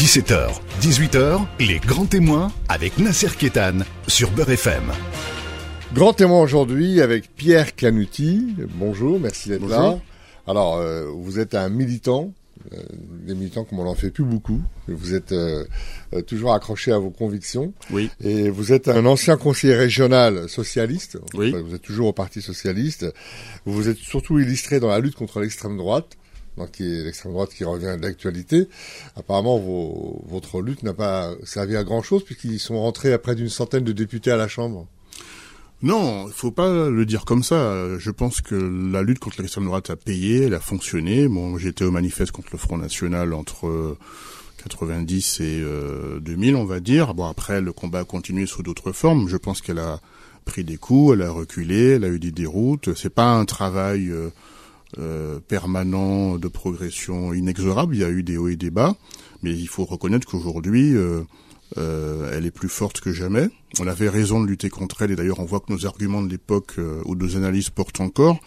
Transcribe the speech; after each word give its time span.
17h, 0.00 0.48
18h, 0.80 1.40
les 1.58 1.78
grands 1.78 2.06
témoins 2.06 2.50
avec 2.70 2.96
Nasser 2.96 3.28
Kétan 3.38 3.80
sur 4.08 4.30
Beurre 4.30 4.52
FM. 4.52 4.84
Grand 5.92 6.14
témoin 6.14 6.40
aujourd'hui 6.40 7.02
avec 7.02 7.36
Pierre 7.36 7.76
Canuti. 7.76 8.56
Bonjour, 8.76 9.20
merci 9.20 9.50
d'être 9.50 9.68
là. 9.68 9.98
Alors, 10.46 10.76
euh, 10.78 11.04
vous 11.14 11.38
êtes 11.38 11.54
un 11.54 11.68
militant, 11.68 12.32
euh, 12.72 12.78
des 13.26 13.34
militants 13.34 13.64
comme 13.64 13.80
on 13.80 13.84
n'en 13.84 13.94
fait 13.94 14.08
plus 14.08 14.24
beaucoup. 14.24 14.62
Vous 14.88 15.14
êtes 15.14 15.32
euh, 15.32 15.66
toujours 16.26 16.54
accroché 16.54 16.92
à 16.92 16.98
vos 16.98 17.10
convictions. 17.10 17.74
Oui. 17.90 18.08
Et 18.22 18.48
vous 18.48 18.72
êtes 18.72 18.88
un 18.88 19.04
ancien 19.04 19.36
conseiller 19.36 19.74
régional 19.74 20.48
socialiste. 20.48 21.18
Oui. 21.34 21.52
vous 21.52 21.74
êtes 21.74 21.82
toujours 21.82 22.08
au 22.08 22.14
Parti 22.14 22.40
socialiste. 22.40 23.04
Vous 23.66 23.74
vous 23.74 23.90
êtes 23.90 23.98
surtout 23.98 24.38
illustré 24.38 24.80
dans 24.80 24.88
la 24.88 24.98
lutte 24.98 25.16
contre 25.16 25.40
l'extrême 25.40 25.76
droite 25.76 26.16
donc 26.56 26.72
qui 26.72 26.84
est 26.84 27.04
l'extrême 27.04 27.32
droite 27.32 27.50
qui 27.56 27.64
revient 27.64 27.96
de 27.96 28.02
l'actualité. 28.02 28.68
Apparemment, 29.16 29.58
votre 30.26 30.60
lutte 30.60 30.82
n'a 30.82 30.94
pas 30.94 31.32
servi 31.44 31.76
à 31.76 31.84
grand 31.84 32.02
chose 32.02 32.24
puisqu'ils 32.24 32.60
sont 32.60 32.80
rentrés 32.80 33.12
à 33.12 33.18
près 33.18 33.34
d'une 33.34 33.48
centaine 33.48 33.84
de 33.84 33.92
députés 33.92 34.30
à 34.30 34.36
la 34.36 34.48
Chambre. 34.48 34.86
Non, 35.82 36.26
il 36.26 36.32
faut 36.34 36.50
pas 36.50 36.90
le 36.90 37.06
dire 37.06 37.24
comme 37.24 37.42
ça. 37.42 37.98
Je 37.98 38.10
pense 38.10 38.42
que 38.42 38.54
la 38.54 39.02
lutte 39.02 39.18
contre 39.18 39.40
l'extrême 39.40 39.64
droite 39.64 39.88
a 39.88 39.96
payé, 39.96 40.42
elle 40.42 40.54
a 40.54 40.60
fonctionné. 40.60 41.26
Bon, 41.26 41.56
j'étais 41.56 41.84
au 41.84 41.90
manifeste 41.90 42.32
contre 42.32 42.50
le 42.52 42.58
Front 42.58 42.76
National 42.76 43.32
entre 43.32 43.96
90 44.62 45.40
et 45.40 45.64
2000, 46.20 46.56
on 46.56 46.66
va 46.66 46.80
dire. 46.80 47.14
Bon, 47.14 47.24
après, 47.24 47.62
le 47.62 47.72
combat 47.72 48.00
a 48.00 48.04
continué 48.04 48.44
sous 48.44 48.62
d'autres 48.62 48.92
formes. 48.92 49.26
Je 49.26 49.38
pense 49.38 49.62
qu'elle 49.62 49.78
a 49.78 50.00
pris 50.44 50.64
des 50.64 50.76
coups, 50.76 51.14
elle 51.14 51.22
a 51.22 51.30
reculé, 51.30 51.92
elle 51.92 52.04
a 52.04 52.08
eu 52.08 52.18
des 52.18 52.32
déroutes. 52.32 52.94
C'est 52.94 53.08
pas 53.08 53.32
un 53.32 53.46
travail 53.46 54.12
euh, 54.98 55.20
euh, 55.30 55.40
permanent 55.40 56.36
de 56.36 56.48
progression 56.48 57.32
inexorable. 57.32 57.94
Il 57.94 58.00
y 58.00 58.04
a 58.04 58.10
eu 58.10 58.22
des 58.22 58.36
hauts 58.36 58.48
et 58.48 58.56
des 58.56 58.70
bas, 58.70 58.96
mais 59.42 59.52
il 59.52 59.68
faut 59.68 59.84
reconnaître 59.84 60.26
qu'aujourd'hui, 60.26 60.94
euh, 60.94 61.22
euh, 61.78 62.30
elle 62.32 62.46
est 62.46 62.50
plus 62.50 62.68
forte 62.68 63.00
que 63.00 63.12
jamais. 63.12 63.48
On 63.78 63.86
avait 63.86 64.08
raison 64.08 64.40
de 64.40 64.46
lutter 64.46 64.70
contre 64.70 65.02
elle, 65.02 65.10
et 65.12 65.16
d'ailleurs 65.16 65.40
on 65.40 65.44
voit 65.44 65.60
que 65.60 65.72
nos 65.72 65.86
arguments 65.86 66.22
de 66.22 66.28
l'époque 66.28 66.76
ou 67.04 67.14
nos 67.14 67.36
analyses 67.36 67.70
portent 67.70 68.00
encore. 68.00 68.40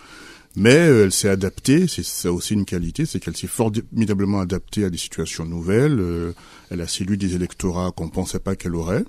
Mais 0.55 0.71
elle 0.73 1.11
s'est 1.11 1.29
adaptée, 1.29 1.87
c'est 1.87 2.05
ça 2.05 2.31
aussi 2.31 2.53
une 2.53 2.65
qualité, 2.65 3.05
c'est 3.05 3.19
qu'elle 3.19 3.35
s'est 3.35 3.47
formidablement 3.47 4.39
adaptée 4.39 4.83
à 4.85 4.89
des 4.89 4.99
situations 4.99 5.45
nouvelles. 5.45 6.33
elle 6.69 6.81
a 6.81 6.87
séduit 6.87 7.17
des 7.17 7.35
électorats 7.35 7.91
qu'on 7.91 8.09
pensait 8.09 8.39
pas 8.39 8.55
qu'elle 8.55 8.75
aurait. 8.75 9.03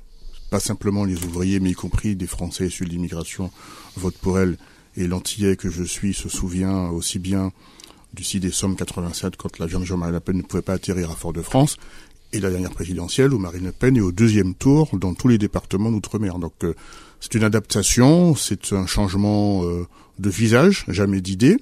Pas 0.51 0.61
simplement 0.61 1.05
les 1.05 1.23
ouvriers, 1.25 1.61
mais 1.61 1.70
y 1.70 1.75
compris 1.75 2.17
des 2.17 2.27
Français 2.27 2.69
issus 2.69 2.84
de 2.84 2.91
l'immigration 2.91 3.51
votent 3.97 4.19
pour 4.19 4.39
elle 4.39 4.56
et 4.97 5.06
l'antillais 5.06 5.56
que 5.56 5.70
je 5.70 5.83
suis 5.83 6.14
se 6.14 6.28
souvient 6.28 6.89
aussi 6.89 7.19
bien 7.19 7.53
du 8.14 8.23
6 8.23 8.41
décembre 8.41 8.77
87 8.77 9.36
quand 9.36 9.59
la 9.59 9.67
jeune 9.67 9.84
Jean-Marie 9.84 10.12
Le 10.12 10.20
Pen 10.20 10.36
ne 10.36 10.42
pouvait 10.42 10.62
pas 10.62 10.75
atterrir 10.75 11.11
à 11.11 11.14
Fort-de-France 11.14 11.77
et 12.34 12.41
la 12.41 12.51
dernière 12.51 12.70
présidentielle 12.70 13.33
où 13.33 13.39
Marine 13.39 13.64
Le 13.64 13.73
Pen 13.73 13.97
est 13.97 14.01
au 14.01 14.12
deuxième 14.12 14.55
tour 14.55 14.91
dans 14.98 15.14
tous 15.14 15.28
les 15.28 15.39
départements 15.39 15.91
d'outre-mer. 15.91 16.39
Donc 16.39 16.53
euh, 16.64 16.75
c'est 17.20 17.34
une 17.34 17.45
adaptation, 17.45 18.34
c'est 18.34 18.73
un 18.73 18.86
changement 18.86 19.64
euh, 19.64 19.86
de 20.19 20.31
visage, 20.31 20.84
jamais 20.89 21.20
d'idée. 21.20 21.56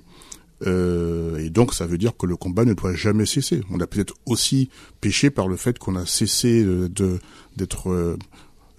Euh, 0.66 1.38
et 1.38 1.50
donc 1.50 1.74
ça 1.74 1.86
veut 1.86 1.98
dire 1.98 2.16
que 2.16 2.24
le 2.26 2.36
combat 2.36 2.64
ne 2.64 2.72
doit 2.72 2.94
jamais 2.94 3.26
cesser. 3.26 3.62
On 3.70 3.80
a 3.80 3.86
peut-être 3.86 4.14
aussi 4.26 4.70
péché 5.00 5.30
par 5.30 5.48
le 5.48 5.56
fait 5.56 5.78
qu'on 5.78 5.96
a 5.96 6.06
cessé 6.06 6.62
de 6.64 7.18
d'être 7.56 8.16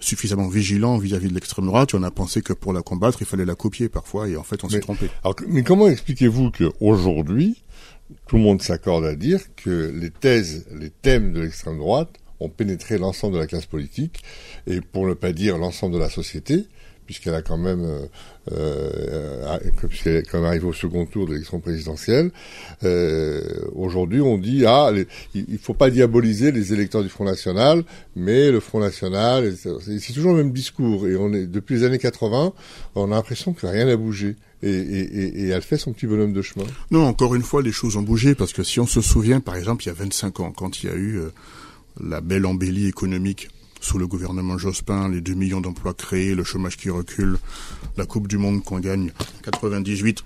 suffisamment 0.03 0.47
vigilant 0.47 0.97
vis-à-vis 0.97 1.29
de 1.29 1.33
l'extrême 1.33 1.65
droite 1.65 1.93
et 1.93 1.97
on 1.97 2.03
a 2.03 2.11
pensé 2.11 2.41
que 2.41 2.53
pour 2.53 2.73
la 2.73 2.81
combattre, 2.81 3.19
il 3.21 3.27
fallait 3.27 3.45
la 3.45 3.55
copier 3.55 3.89
parfois 3.89 4.27
et 4.27 4.37
en 4.37 4.43
fait 4.43 4.63
on 4.63 4.69
s'est 4.69 4.79
trompé. 4.79 5.09
mais 5.47 5.63
comment 5.63 5.87
expliquez-vous 5.87 6.51
qu'aujourd'hui, 6.51 7.63
tout 8.27 8.37
le 8.37 8.43
monde 8.43 8.61
s'accorde 8.61 9.05
à 9.05 9.15
dire 9.15 9.39
que 9.55 9.91
les 9.93 10.09
thèses, 10.09 10.65
les 10.73 10.89
thèmes 10.89 11.33
de 11.33 11.41
l'extrême 11.41 11.77
droite 11.77 12.09
ont 12.39 12.49
pénétré 12.49 12.97
l'ensemble 12.97 13.35
de 13.35 13.39
la 13.39 13.47
classe 13.47 13.65
politique 13.65 14.23
et 14.67 14.81
pour 14.81 15.07
ne 15.07 15.13
pas 15.13 15.31
dire 15.31 15.57
l'ensemble 15.57 15.95
de 15.95 15.99
la 15.99 16.09
société, 16.09 16.65
puisqu'elle 17.05 17.35
a 17.35 17.41
quand 17.41 17.57
même, 17.57 17.85
euh, 17.85 18.05
euh, 18.51 19.59
puisqu'elle 19.87 20.17
est 20.17 20.23
quand 20.23 20.39
même 20.39 20.47
arrivée 20.47 20.65
au 20.65 20.73
second 20.73 21.05
tour 21.05 21.25
de 21.25 21.33
l'élection 21.33 21.59
présidentielle. 21.59 22.31
Euh, 22.83 23.41
Aujourd'hui, 23.75 24.21
on 24.21 24.37
dit 24.37 24.65
ah, 24.65 24.91
il, 25.33 25.45
il 25.49 25.57
faut 25.57 25.73
pas 25.73 25.89
diaboliser 25.89 26.51
les 26.51 26.73
électeurs 26.73 27.03
du 27.03 27.09
Front 27.09 27.25
National, 27.25 27.83
mais 28.15 28.51
le 28.51 28.59
Front 28.59 28.79
National, 28.79 29.53
c'est 29.55 30.13
toujours 30.13 30.33
le 30.33 30.43
même 30.43 30.53
discours. 30.53 31.07
Et 31.07 31.15
on 31.15 31.33
est 31.33 31.47
depuis 31.47 31.75
les 31.75 31.83
années 31.83 31.99
80, 31.99 32.53
on 32.95 33.11
a 33.11 33.15
l'impression 33.15 33.53
que 33.53 33.65
rien 33.67 33.85
n'a 33.85 33.97
bougé. 33.97 34.35
Et, 34.63 35.49
elle 35.49 35.61
fait 35.61 35.77
son 35.77 35.91
petit 35.91 36.07
bonhomme 36.07 36.33
de 36.33 36.41
chemin. 36.41 36.65
Non, 36.89 37.05
encore 37.05 37.35
une 37.35 37.41
fois, 37.41 37.61
les 37.61 37.73
choses 37.73 37.97
ont 37.97 38.01
bougé 38.01 38.33
parce 38.33 38.53
que 38.53 38.63
si 38.63 38.79
on 38.79 38.87
se 38.87 39.01
souvient, 39.01 39.41
par 39.41 39.55
exemple, 39.55 39.83
il 39.83 39.87
y 39.87 39.89
a 39.89 39.93
25 39.93 40.39
ans, 40.39 40.51
quand 40.51 40.81
il 40.81 40.89
y 40.89 40.89
a 40.89 40.95
eu 40.95 41.19
euh, 41.19 41.33
la 42.01 42.21
belle 42.21 42.45
embellie 42.45 42.87
économique 42.87 43.49
sous 43.83 43.97
le 43.97 44.07
gouvernement 44.07 44.57
Jospin, 44.57 45.09
les 45.09 45.19
2 45.19 45.33
millions 45.33 45.59
d'emplois 45.59 45.93
créés, 45.93 46.35
le 46.35 46.43
chômage 46.45 46.77
qui 46.77 46.89
recule, 46.89 47.37
la 47.97 48.05
Coupe 48.05 48.29
du 48.29 48.37
Monde 48.37 48.63
qu'on 48.63 48.79
gagne 48.79 49.11
98, 49.43 50.23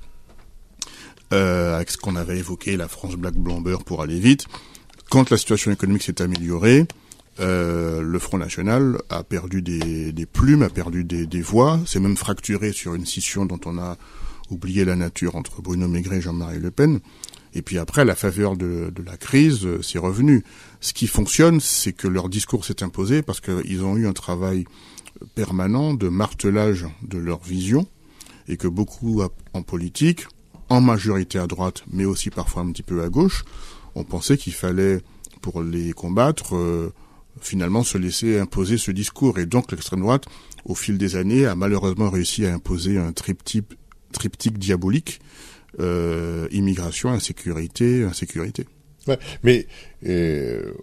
euh, 1.34 1.76
avec 1.76 1.90
ce 1.90 1.98
qu'on 1.98 2.16
avait 2.16 2.38
évoqué, 2.38 2.78
la 2.78 2.88
France 2.88 3.16
Black 3.16 3.34
Blamber 3.34 3.78
pour 3.84 4.04
aller 4.04 4.20
vite. 4.20 4.46
Quand 5.10 5.32
la 5.32 5.38
situation 5.38 5.72
économique 5.72 6.04
s'est 6.04 6.22
améliorée, 6.22 6.86
euh, 7.40 8.02
le 8.02 8.20
Front 8.20 8.38
National 8.38 9.00
a 9.10 9.24
perdu 9.24 9.64
des, 9.64 10.12
des 10.12 10.26
plumes, 10.28 10.62
a 10.62 10.70
perdu 10.70 11.04
des, 11.04 11.26
des 11.26 11.42
voix, 11.42 11.80
s'est 11.88 12.00
même 12.00 12.16
fracturé 12.18 12.72
sur 12.72 12.94
une 12.94 13.08
scission 13.08 13.48
dont 13.48 13.60
on 13.66 13.80
a 13.80 13.98
oublié 14.52 14.86
la 14.86 14.96
nature 14.96 15.36
entre 15.36 15.64
Bruno 15.64 15.88
Maigret 15.88 16.18
et 16.18 16.22
Jean-Marie 16.22 16.60
Le 16.60 16.70
Pen. 16.70 17.00
Et 17.58 17.64
puis 17.64 17.80
après, 17.80 18.06
la 18.06 18.14
faveur 18.14 18.56
de, 18.56 18.94
la 19.04 19.18
crise, 19.18 19.66
euh, 19.66 19.82
c'est 19.82 19.98
revenu. 19.98 20.44
Ce 20.80 20.94
qui 20.94 21.08
fonctionne, 21.08 21.60
c'est 21.60 21.92
que 21.92 22.08
leur 22.08 22.30
discours 22.30 22.64
s'est 22.64 22.84
imposé 22.84 23.24
parce 23.24 23.42
qu'ils 23.42 23.84
ont 23.84 23.98
eu 23.98 24.06
un 24.06 24.14
travail 24.14 24.66
permanent 25.34 25.96
de 25.96 26.08
martelage 26.08 26.86
de 27.02 27.18
leur 27.18 27.42
vision 27.42 27.88
et 28.48 28.58
que 28.58 28.68
beaucoup 28.68 29.24
en 29.54 29.64
politique, 29.64 30.28
en 30.70 30.82
majorité 30.82 31.40
à 31.40 31.48
droite, 31.48 31.84
mais 31.92 32.06
aussi 32.06 32.30
parfois 32.30 32.62
un 32.62 32.72
petit 32.72 32.84
peu 32.84 33.02
à 33.02 33.10
gauche, 33.10 33.44
ont 33.96 34.04
pensé 34.04 34.38
qu'il 34.38 34.54
fallait, 34.54 35.02
pour 35.42 35.64
les 35.64 35.94
combattre, 35.94 36.56
euh, 36.56 36.94
finalement 37.42 37.82
se 37.82 37.98
laisser 37.98 38.38
imposer 38.38 38.78
ce 38.78 38.92
discours. 38.92 39.40
Et 39.40 39.48
donc 39.48 39.72
l'extrême 39.72 40.02
droite, 40.02 40.26
au 40.64 40.76
fil 40.76 41.00
des 41.00 41.16
années, 41.16 41.48
a 41.48 41.56
malheureusement 41.56 42.12
réussi 42.12 42.46
à 42.46 42.54
imposer 42.54 43.00
un 43.00 43.14
triptyque 43.14 44.60
diabolique 44.60 45.22
euh, 45.80 46.48
immigration, 46.52 47.10
insécurité, 47.10 48.04
insécurité. 48.04 48.66
Ouais, 49.08 49.20
mais 49.44 49.68
euh, 50.06 50.74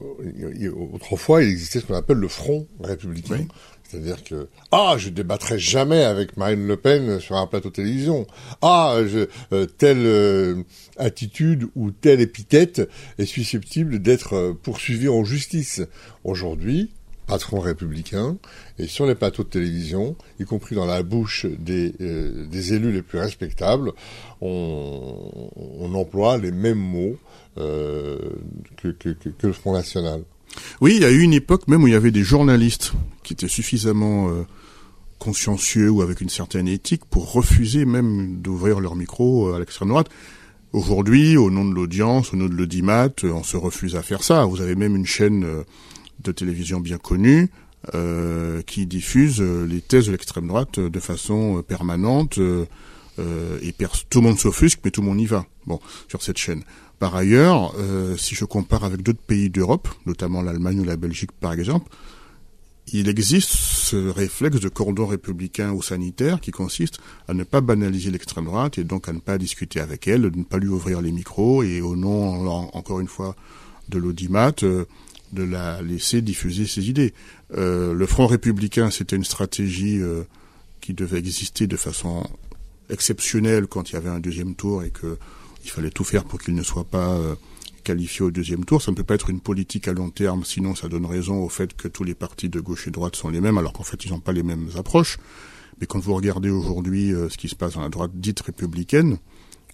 autrefois, 0.92 1.42
il 1.42 1.50
existait 1.50 1.80
ce 1.80 1.86
qu'on 1.86 1.94
appelle 1.94 2.18
le 2.18 2.28
front 2.28 2.66
républicain. 2.80 3.46
C'est-à-dire 3.94 4.24
que 4.24 4.48
ah, 4.72 4.96
je 4.98 5.10
débattrai 5.10 5.58
jamais 5.58 6.02
avec 6.02 6.36
Marine 6.36 6.66
Le 6.66 6.76
Pen 6.76 7.20
sur 7.20 7.36
un 7.36 7.46
plateau 7.46 7.68
de 7.68 7.74
télévision. 7.74 8.26
Ah, 8.62 8.98
je, 9.06 9.26
euh, 9.52 9.66
telle 9.66 10.06
euh, 10.06 10.62
attitude 10.96 11.66
ou 11.76 11.90
telle 11.90 12.20
épithète 12.20 12.88
est 13.18 13.26
susceptible 13.26 14.00
d'être 14.00 14.56
poursuivie 14.62 15.08
en 15.08 15.22
justice. 15.24 15.82
Aujourd'hui, 16.24 16.92
patron 17.26 17.60
républicain, 17.60 18.36
et 18.78 18.86
sur 18.86 19.06
les 19.06 19.14
plateaux 19.14 19.44
de 19.44 19.48
télévision, 19.48 20.16
y 20.38 20.44
compris 20.44 20.74
dans 20.74 20.86
la 20.86 21.02
bouche 21.02 21.46
des, 21.46 21.94
euh, 22.00 22.46
élus 22.50 22.92
les 22.92 23.02
plus 23.02 23.18
respectables, 23.18 23.92
on, 24.40 25.92
emploie 25.94 26.38
les 26.38 26.50
mêmes 26.50 26.78
mots 26.78 27.16
euh, 27.56 28.18
que, 28.76 28.94
le 29.42 29.52
Front 29.52 29.72
National. 29.72 30.22
Oui, 30.80 30.94
il 30.96 31.02
y 31.02 31.04
a 31.04 31.10
eu 31.10 31.20
une 31.20 31.32
époque 31.32 31.68
même 31.68 31.84
où 31.84 31.86
il 31.86 31.92
y 31.92 31.96
avait 31.96 32.10
des 32.10 32.24
journalistes 32.24 32.92
qui 33.22 33.32
étaient 33.32 33.48
suffisamment 33.48 34.28
euh, 34.28 34.42
consciencieux 35.18 35.88
ou 35.88 36.02
avec 36.02 36.20
une 36.20 36.28
certaine 36.28 36.66
éthique 36.66 37.04
pour 37.04 37.32
refuser 37.32 37.84
même 37.84 38.40
d'ouvrir 38.40 38.80
leur 38.80 38.96
micro 38.96 39.52
à 39.52 39.58
l'extrême 39.60 39.88
droite. 39.88 40.08
Aujourd'hui, 40.72 41.36
au 41.36 41.50
nom 41.50 41.64
de 41.64 41.74
l'audience, 41.74 42.32
au 42.32 42.36
nom 42.36 42.46
de 42.46 42.54
l'audimat, 42.54 43.08
on 43.22 43.44
se 43.44 43.56
refuse 43.56 43.94
à 43.94 44.02
faire 44.02 44.24
ça. 44.24 44.44
Vous 44.44 44.60
avez 44.60 44.74
même 44.74 44.96
une 44.96 45.06
chaîne 45.06 45.46
de 46.20 46.32
télévision 46.32 46.80
bien 46.80 46.98
connue 46.98 47.50
euh, 47.94 48.62
qui 48.62 48.86
diffuse 48.86 49.42
euh, 49.42 49.66
les 49.66 49.82
thèses 49.82 50.06
de 50.06 50.12
l'extrême 50.12 50.46
droite 50.46 50.80
de 50.80 51.00
façon 51.00 51.58
euh, 51.58 51.62
permanente 51.62 52.38
et 53.18 53.74
tout 54.08 54.20
le 54.20 54.26
monde 54.26 54.38
s'offusque, 54.38 54.80
mais 54.84 54.90
tout 54.90 55.02
le 55.02 55.06
monde 55.06 55.20
y 55.20 55.26
va. 55.26 55.46
Bon, 55.66 55.78
sur 56.08 56.22
cette 56.22 56.38
chaîne. 56.38 56.62
Par 56.98 57.14
ailleurs, 57.14 57.72
si 58.16 58.34
je 58.34 58.44
compare 58.44 58.82
avec 58.82 59.02
d'autres 59.02 59.22
pays 59.22 59.50
d'Europe, 59.50 59.88
notamment 60.04 60.42
l'Allemagne 60.42 60.80
ou 60.80 60.84
la 60.84 60.96
Belgique 60.96 61.30
par 61.30 61.52
exemple, 61.52 61.94
il 62.92 63.08
existe 63.08 63.50
ce 63.50 64.08
réflexe 64.08 64.58
de 64.58 64.68
cordon 64.68 65.06
républicain 65.06 65.72
ou 65.72 65.80
sanitaire 65.80 66.40
qui 66.40 66.50
consiste 66.50 66.98
à 67.28 67.34
ne 67.34 67.44
pas 67.44 67.60
banaliser 67.60 68.10
l'extrême 68.10 68.46
droite 68.46 68.78
et 68.78 68.84
donc 68.84 69.08
à 69.08 69.12
ne 69.12 69.20
pas 69.20 69.38
discuter 69.38 69.78
avec 69.78 70.08
elle, 70.08 70.22
de 70.22 70.38
ne 70.38 70.44
pas 70.44 70.58
lui 70.58 70.68
ouvrir 70.68 71.00
les 71.00 71.12
micros 71.12 71.62
et 71.62 71.80
au 71.82 71.94
nom, 71.94 72.48
encore 72.74 72.98
une 72.98 73.08
fois, 73.08 73.36
de 73.88 73.98
l'audimat, 73.98 74.52
de 75.34 75.42
la 75.42 75.82
laisser 75.82 76.22
diffuser 76.22 76.66
ses 76.66 76.88
idées. 76.88 77.12
Euh, 77.56 77.92
le 77.92 78.06
Front 78.06 78.26
républicain, 78.26 78.90
c'était 78.90 79.16
une 79.16 79.24
stratégie 79.24 79.98
euh, 80.00 80.22
qui 80.80 80.94
devait 80.94 81.18
exister 81.18 81.66
de 81.66 81.76
façon 81.76 82.26
exceptionnelle 82.88 83.66
quand 83.66 83.90
il 83.90 83.94
y 83.94 83.96
avait 83.96 84.08
un 84.08 84.20
deuxième 84.20 84.54
tour 84.54 84.82
et 84.82 84.90
que 84.90 85.18
il 85.64 85.70
fallait 85.70 85.90
tout 85.90 86.04
faire 86.04 86.24
pour 86.24 86.40
qu'il 86.40 86.54
ne 86.54 86.62
soit 86.62 86.84
pas 86.84 87.14
euh, 87.14 87.34
qualifié 87.84 88.22
au 88.22 88.30
deuxième 88.30 88.64
tour. 88.64 88.82
Ça 88.82 88.90
ne 88.90 88.96
peut 88.96 89.04
pas 89.04 89.14
être 89.14 89.30
une 89.30 89.40
politique 89.40 89.88
à 89.88 89.92
long 89.92 90.10
terme, 90.10 90.44
sinon 90.44 90.74
ça 90.74 90.88
donne 90.88 91.06
raison 91.06 91.42
au 91.42 91.48
fait 91.48 91.74
que 91.74 91.88
tous 91.88 92.04
les 92.04 92.14
partis 92.14 92.48
de 92.50 92.60
gauche 92.60 92.86
et 92.86 92.90
droite 92.90 93.16
sont 93.16 93.30
les 93.30 93.40
mêmes, 93.40 93.58
alors 93.58 93.72
qu'en 93.72 93.82
fait 93.82 94.04
ils 94.04 94.10
n'ont 94.10 94.20
pas 94.20 94.32
les 94.32 94.42
mêmes 94.42 94.68
approches. 94.76 95.18
Mais 95.80 95.86
quand 95.86 95.98
vous 95.98 96.14
regardez 96.14 96.50
aujourd'hui 96.50 97.10
ce 97.10 97.36
qui 97.36 97.48
se 97.48 97.56
passe 97.56 97.74
dans 97.74 97.80
la 97.80 97.88
droite 97.88 98.12
dite 98.14 98.40
républicaine, 98.42 99.18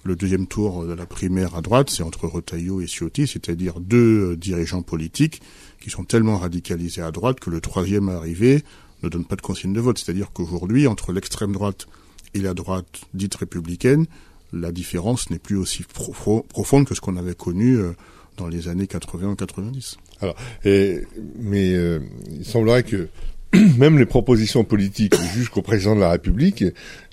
le 0.02 0.16
deuxième 0.16 0.46
tour 0.46 0.86
de 0.86 0.92
la 0.92 1.06
primaire 1.06 1.54
à 1.54 1.60
droite, 1.60 1.90
c'est 1.90 2.02
entre 2.02 2.26
Retailleau 2.26 2.80
et 2.80 2.86
Ciotti, 2.86 3.26
c'est-à-dire 3.26 3.80
deux 3.80 4.32
euh, 4.32 4.36
dirigeants 4.36 4.82
politiques 4.82 5.42
qui 5.80 5.90
sont 5.90 6.04
tellement 6.04 6.38
radicalisés 6.38 7.02
à 7.02 7.10
droite 7.10 7.40
que 7.40 7.50
le 7.50 7.60
troisième 7.60 8.08
arrivé 8.08 8.64
ne 9.02 9.08
donne 9.08 9.24
pas 9.24 9.36
de 9.36 9.42
consigne 9.42 9.72
de 9.72 9.80
vote. 9.80 9.98
C'est-à-dire 9.98 10.30
qu'aujourd'hui, 10.32 10.86
entre 10.86 11.12
l'extrême 11.12 11.52
droite 11.52 11.86
et 12.34 12.40
la 12.40 12.54
droite 12.54 13.02
dite 13.14 13.34
républicaine, 13.34 14.06
la 14.52 14.72
différence 14.72 15.30
n'est 15.30 15.38
plus 15.38 15.56
aussi 15.56 15.84
profonde 15.84 16.86
que 16.86 16.94
ce 16.94 17.00
qu'on 17.00 17.16
avait 17.16 17.34
connu 17.34 17.76
euh, 17.76 17.92
dans 18.36 18.48
les 18.48 18.68
années 18.68 18.86
80 18.86 19.30
ou 19.30 19.36
90. 19.36 19.98
Alors, 20.22 20.34
mais 20.64 21.74
euh, 21.74 22.00
il 22.30 22.44
semblerait 22.44 22.82
que 22.82 23.08
même 23.78 23.98
les 23.98 24.06
propositions 24.06 24.64
politiques 24.64 25.14
jusqu'au 25.34 25.62
président 25.62 25.96
de 25.96 26.00
la 26.00 26.10
République, 26.10 26.64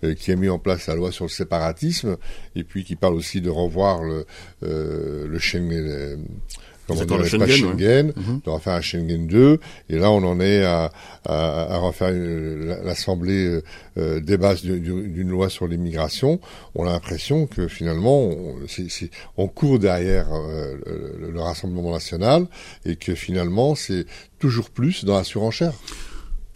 euh, 0.03 0.13
qui 0.13 0.31
a 0.31 0.35
mis 0.35 0.49
en 0.49 0.59
place 0.59 0.87
la 0.87 0.95
loi 0.95 1.11
sur 1.11 1.25
le 1.25 1.29
séparatisme, 1.29 2.17
et 2.55 2.63
puis 2.63 2.83
qui 2.83 2.95
parle 2.95 3.15
aussi 3.15 3.41
de 3.41 3.49
revoir 3.49 4.03
le, 4.03 4.25
euh, 4.63 5.27
le 5.27 5.39
Schengen, 5.39 6.19
comment 6.87 7.03
dire, 7.03 7.25
Schengen, 7.25 7.47
Schengen 7.47 8.13
mhm. 8.15 8.41
de 8.45 8.49
refaire 8.49 8.73
un 8.73 8.81
Schengen 8.81 9.27
2, 9.27 9.59
et 9.89 9.97
là 9.97 10.11
on 10.11 10.23
en 10.23 10.39
est 10.39 10.63
à, 10.63 10.91
à, 11.25 11.73
à 11.73 11.77
refaire 11.79 12.11
l'Assemblée 12.83 13.61
euh, 13.97 14.19
des 14.19 14.37
bases 14.37 14.61
d'une 14.63 15.29
loi 15.29 15.49
sur 15.49 15.67
l'immigration. 15.67 16.39
On 16.75 16.85
a 16.85 16.91
l'impression 16.91 17.47
que 17.47 17.67
finalement 17.67 18.21
on, 18.21 18.55
on 19.37 19.47
court 19.47 19.79
derrière 19.79 20.27
euh, 20.31 20.77
le, 21.19 21.31
le, 21.31 21.41
Rassemblement 21.41 21.93
national, 21.93 22.45
et 22.85 22.95
que 22.95 23.15
finalement 23.15 23.75
c'est 23.75 24.05
toujours 24.39 24.69
plus 24.69 25.03
dans 25.03 25.17
la 25.17 25.23
surenchère. 25.23 25.73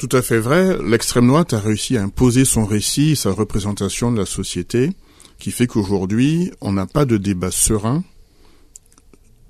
Tout 0.01 0.18
à 0.18 0.24
fait 0.24 0.39
vrai. 0.39 0.80
L'extrême 0.83 1.27
droite 1.27 1.53
a 1.53 1.59
réussi 1.59 1.95
à 1.95 2.01
imposer 2.01 2.44
son 2.44 2.65
récit, 2.65 3.15
sa 3.15 3.30
représentation 3.30 4.12
de 4.12 4.18
la 4.18 4.25
société, 4.25 4.94
qui 5.38 5.51
fait 5.51 5.68
qu'aujourd'hui, 5.68 6.51
on 6.59 6.71
n'a 6.71 6.88
pas 6.88 7.06
de 7.06 7.18
débat 7.18 7.51
serein 7.51 8.03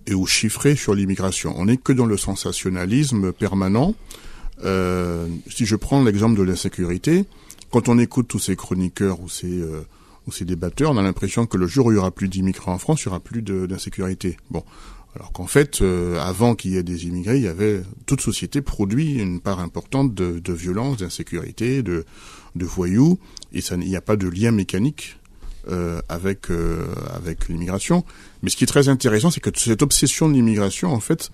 et 0.08 0.14
ou 0.14 0.28
chiffré 0.28 0.76
sur 0.76 0.94
l'immigration. 0.94 1.54
On 1.56 1.68
n'est 1.68 1.78
que 1.78 1.94
dans 1.94 2.06
le 2.06 2.18
sensationnalisme 2.18 3.32
permanent. 3.32 3.96
Euh, 4.66 5.26
si 5.50 5.66
je 5.66 5.78
prends 5.78 6.04
l'exemple 6.04 6.38
de 6.38 6.44
l'insécurité, 6.44 7.24
quand 7.72 7.88
on 7.88 7.98
écoute 7.98 8.28
tous 8.28 8.40
ces 8.40 8.58
chroniqueurs 8.58 9.22
ou 9.22 9.30
ces, 9.30 9.62
euh, 9.62 9.86
débatteurs, 10.42 10.92
on 10.92 10.98
a 10.98 11.02
l'impression 11.02 11.46
que 11.46 11.56
le 11.56 11.66
jour 11.66 11.86
où 11.86 11.92
il 11.94 11.96
y 11.96 11.98
aura 11.98 12.12
plus 12.12 12.28
d'immigrants 12.28 12.74
en 12.74 12.78
France, 12.78 13.04
il 13.04 13.06
y 13.06 13.08
aura 13.08 13.22
plus 13.22 13.42
d'insécurité. 13.42 14.36
Bon, 14.50 14.66
alors 15.16 15.34
qu'en 15.34 15.48
fait, 15.48 15.82
euh, 15.82 16.20
avant 16.20 16.56
qu'il 16.56 16.72
y 16.72 16.78
ait 16.78 16.84
des 16.84 17.06
immigrés, 17.06 17.38
il 17.38 17.44
y 17.44 17.48
avait 17.48 17.82
toute 18.06 18.22
société 18.22 18.62
produit 18.62 19.16
une 19.16 19.42
part 19.42 19.60
importante 19.60 20.14
de, 20.14 20.40
de 20.40 20.54
violence, 20.54 20.98
d'insécurité, 20.98 21.84
de, 21.84 22.06
de 22.56 22.66
voyous, 22.66 23.20
et 23.52 23.62
ça, 23.62 23.76
il 23.76 23.90
n'y 23.90 23.96
a 23.98 24.02
pas 24.02 24.16
de 24.16 24.28
lien 24.28 24.52
mécanique 24.52 25.18
euh, 25.70 26.02
avec 26.08 26.50
euh, 26.50 26.88
avec 27.14 27.50
l'immigration. 27.50 28.06
Mais 28.42 28.50
ce 28.50 28.56
qui 28.56 28.64
est 28.64 28.68
très 28.68 28.88
intéressant, 28.88 29.32
c'est 29.32 29.42
que 29.42 29.50
cette 29.54 29.82
obsession 29.82 30.30
de 30.30 30.34
l'immigration, 30.34 30.94
en 30.94 31.02
fait, 31.02 31.30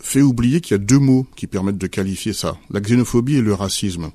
fait 0.00 0.22
oublier 0.22 0.62
qu'il 0.62 0.72
y 0.72 0.80
a 0.80 0.82
deux 0.82 0.98
mots 0.98 1.26
qui 1.36 1.46
permettent 1.46 1.78
de 1.78 1.86
qualifier 1.86 2.32
ça 2.32 2.56
la 2.70 2.80
xénophobie 2.80 3.36
et 3.36 3.42
le 3.42 3.54
racisme. 3.54 4.10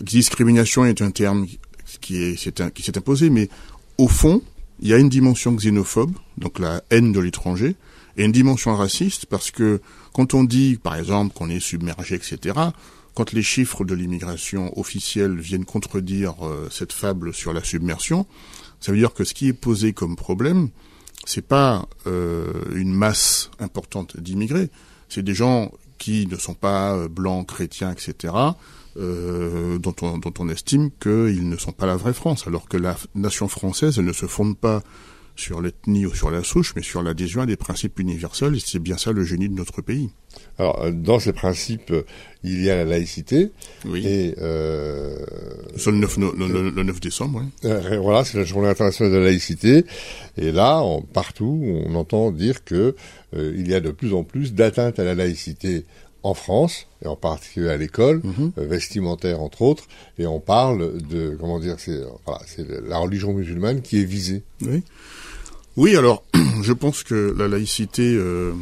Discrimination 0.00 0.86
est 0.86 1.02
un 1.02 1.10
terme 1.10 1.46
qui 2.00 2.16
est 2.16 2.72
qui 2.72 2.82
s'est 2.82 2.98
imposé, 2.98 3.28
mais 3.28 3.50
au 3.98 4.08
fond, 4.08 4.42
il 4.82 4.88
y 4.88 4.94
a 4.94 4.98
une 4.98 5.08
dimension 5.08 5.54
xénophobe, 5.54 6.12
donc 6.38 6.58
la 6.58 6.82
haine 6.90 7.12
de 7.12 7.20
l'étranger, 7.20 7.76
et 8.16 8.24
une 8.24 8.32
dimension 8.32 8.74
raciste, 8.74 9.26
parce 9.26 9.52
que 9.52 9.80
quand 10.12 10.34
on 10.34 10.42
dit, 10.42 10.76
par 10.82 10.96
exemple, 10.96 11.32
qu'on 11.34 11.48
est 11.48 11.60
submergé, 11.60 12.16
etc., 12.16 12.58
quand 13.14 13.32
les 13.32 13.42
chiffres 13.42 13.84
de 13.84 13.94
l'immigration 13.94 14.76
officielle 14.78 15.38
viennent 15.38 15.64
contredire 15.64 16.34
euh, 16.44 16.68
cette 16.70 16.92
fable 16.92 17.32
sur 17.32 17.52
la 17.52 17.62
submersion, 17.62 18.26
ça 18.80 18.90
veut 18.90 18.98
dire 18.98 19.14
que 19.14 19.22
ce 19.22 19.34
qui 19.34 19.46
est 19.46 19.52
posé 19.52 19.92
comme 19.92 20.16
problème, 20.16 20.70
c'est 21.26 21.46
pas 21.46 21.86
euh, 22.08 22.52
une 22.74 22.92
masse 22.92 23.50
importante 23.60 24.18
d'immigrés, 24.18 24.68
c'est 25.08 25.22
des 25.22 25.34
gens 25.34 25.70
qui 26.02 26.26
ne 26.26 26.36
sont 26.36 26.54
pas 26.54 26.96
euh, 26.96 27.06
blancs, 27.06 27.46
chrétiens, 27.46 27.92
etc., 27.92 28.34
euh, 28.96 29.78
dont, 29.78 29.94
on, 30.02 30.18
dont 30.18 30.34
on 30.40 30.48
estime 30.48 30.90
qu'ils 31.00 31.48
ne 31.48 31.56
sont 31.56 31.70
pas 31.70 31.86
la 31.86 31.94
vraie 31.94 32.12
France, 32.12 32.48
alors 32.48 32.68
que 32.68 32.76
la 32.76 32.96
nation 33.14 33.46
française, 33.46 34.00
ne 34.00 34.12
se 34.12 34.26
fonde 34.26 34.58
pas 34.58 34.82
sur 35.36 35.60
l'ethnie 35.60 36.06
ou 36.06 36.14
sur 36.14 36.30
la 36.30 36.42
souche, 36.44 36.74
mais 36.76 36.82
sur 36.82 37.02
l'adhésion 37.02 37.40
à 37.42 37.46
des 37.46 37.56
principes 37.56 37.98
universels, 37.98 38.54
et 38.54 38.60
c'est 38.60 38.78
bien 38.78 38.96
ça 38.98 39.12
le 39.12 39.24
génie 39.24 39.48
de 39.48 39.54
notre 39.54 39.80
pays. 39.82 40.10
Alors, 40.58 40.82
euh, 40.82 40.90
dans 40.92 41.18
ces 41.18 41.32
principes, 41.32 41.92
il 42.44 42.62
y 42.62 42.70
a 42.70 42.76
la 42.76 42.84
laïcité. 42.84 43.50
Oui. 43.86 44.06
Et 44.06 44.34
euh, 44.38 45.16
c'est 45.76 45.90
le 45.90 45.98
9, 45.98 46.16
le, 46.18 46.70
le 46.70 46.82
9 46.82 47.00
décembre. 47.00 47.42
Oui. 47.42 47.70
Euh, 47.70 47.98
voilà, 48.00 48.24
c'est 48.24 48.38
la 48.38 48.44
journée 48.44 48.68
internationale 48.68 49.12
de 49.12 49.18
la 49.18 49.24
laïcité. 49.26 49.84
Et 50.36 50.52
là, 50.52 50.82
on, 50.82 51.02
partout, 51.02 51.60
on 51.86 51.94
entend 51.94 52.30
dire 52.30 52.64
que 52.64 52.94
euh, 53.36 53.54
il 53.56 53.68
y 53.68 53.74
a 53.74 53.80
de 53.80 53.90
plus 53.90 54.14
en 54.14 54.24
plus 54.24 54.54
d'atteintes 54.54 54.98
à 54.98 55.04
la 55.04 55.14
laïcité 55.14 55.84
en 56.24 56.34
France, 56.34 56.86
et 57.04 57.08
en 57.08 57.16
particulier 57.16 57.68
à 57.68 57.76
l'école, 57.76 58.20
Mhm. 58.22 58.52
euh, 58.56 58.64
vestimentaire 58.66 59.40
entre 59.40 59.62
autres, 59.62 59.88
et 60.18 60.26
on 60.26 60.38
parle 60.38 61.02
de, 61.02 61.36
comment 61.40 61.58
dire, 61.58 61.74
c'est 61.78 62.00
voilà, 62.24 62.40
c'est 62.46 62.64
la 62.86 62.98
religion 62.98 63.32
musulmane 63.32 63.82
qui 63.82 64.00
est 64.00 64.04
visée. 64.04 64.42
Oui. 64.60 64.84
Oui, 65.76 65.96
alors, 65.96 66.24
je 66.62 66.72
pense 66.72 67.02
que 67.02 67.34
la 67.36 67.48
laïcité, 67.48 68.14
euh, 68.14 68.52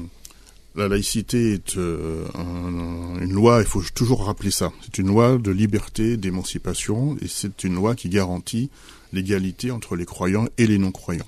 la 0.77 0.89
laïcité 0.89 1.53
est 1.55 1.77
euh, 1.77 2.25
un- 2.35 3.21
une 3.21 3.33
loi, 3.33 3.61
il 3.61 3.67
faut 3.67 3.83
toujours 3.95 4.25
rappeler 4.27 4.51
ça. 4.51 4.73
C'est 4.83 4.99
une 4.99 5.09
loi 5.09 5.39
de 5.39 5.51
liberté, 5.51 6.17
d'émancipation, 6.17 7.17
et 7.21 7.27
c'est 7.29 7.65
une 7.65 7.75
loi 7.75 7.95
qui 7.95 8.09
garantit 8.09 8.71
l'égalité 9.13 9.71
entre 9.73 9.97
les 9.97 10.07
croyants 10.07 10.47
et 10.57 10.67
les 10.67 10.79
non-croyants. 10.79 11.27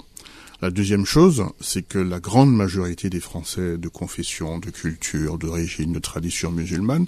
La 0.60 0.70
deuxième 0.70 1.04
chose, 1.04 1.44
c'est 1.60 1.82
que 1.82 1.98
la 1.98 2.20
grande 2.20 2.54
majorité 2.54 3.10
des 3.10 3.18
Français 3.18 3.76
de 3.76 3.88
confession, 3.88 4.58
de 4.58 4.70
culture, 4.70 5.36
d'origine, 5.36 5.92
de 5.92 5.98
tradition 5.98 6.52
musulmane 6.52 7.06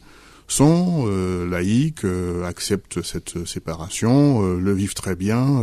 sont 0.48 1.04
euh, 1.06 1.48
laïcs, 1.48 2.04
euh, 2.04 2.44
acceptent 2.44 3.02
cette 3.02 3.46
séparation, 3.46 4.56
le 4.56 4.72
vivent 4.72 4.94
très 4.94 5.14
bien 5.14 5.62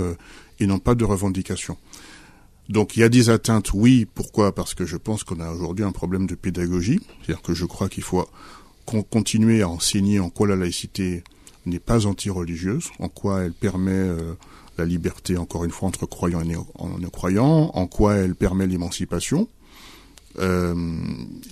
et 0.62 0.66
n'ont 0.68 0.80
pas 0.80 0.96
de 0.96 1.04
revendications. 1.04 1.78
Donc 2.72 2.96
il 2.96 3.02
y 3.02 3.04
a 3.04 3.10
des 3.10 3.30
atteintes, 3.30 3.74
oui. 3.74 4.08
Pourquoi? 4.14 4.56
Parce 4.56 4.74
que 4.74 4.86
je 4.86 4.98
pense 4.98 5.24
qu'on 5.24 5.40
a 5.40 5.52
aujourd'hui 5.52 5.84
un 5.86 5.92
problème 5.92 6.26
de 6.26 6.36
pédagogie. 6.36 7.00
C'est-à-dire 7.22 7.42
que 7.42 7.54
je 7.54 7.66
crois 7.66 7.90
qu'il 7.90 8.04
faut 8.04 8.25
con- 8.86 9.04
continuer 9.04 9.62
à 9.62 9.70
enseigner 9.70 10.20
en 10.20 10.30
quoi 10.30 10.48
la 10.48 10.56
laïcité 10.56 11.24
n'est 11.66 11.80
pas 11.80 12.08
anti-religieuse, 12.08 12.90
en 13.00 13.10
quoi 13.10 13.42
elle 13.42 13.54
permet 13.54 13.92
euh, 13.92 14.34
la 14.78 14.86
liberté, 14.86 15.38
encore 15.38 15.63
une 15.66 15.72
fois, 15.72 15.90
entre 15.90 16.06
croyants 16.06 16.42
et 16.42 16.46
non-croyants, 16.46 17.72
en 17.74 17.88
quoi 17.88 18.16
elle 18.16 18.36
permet 18.36 18.66
l'émancipation. 18.66 19.48
Euh, 20.40 20.74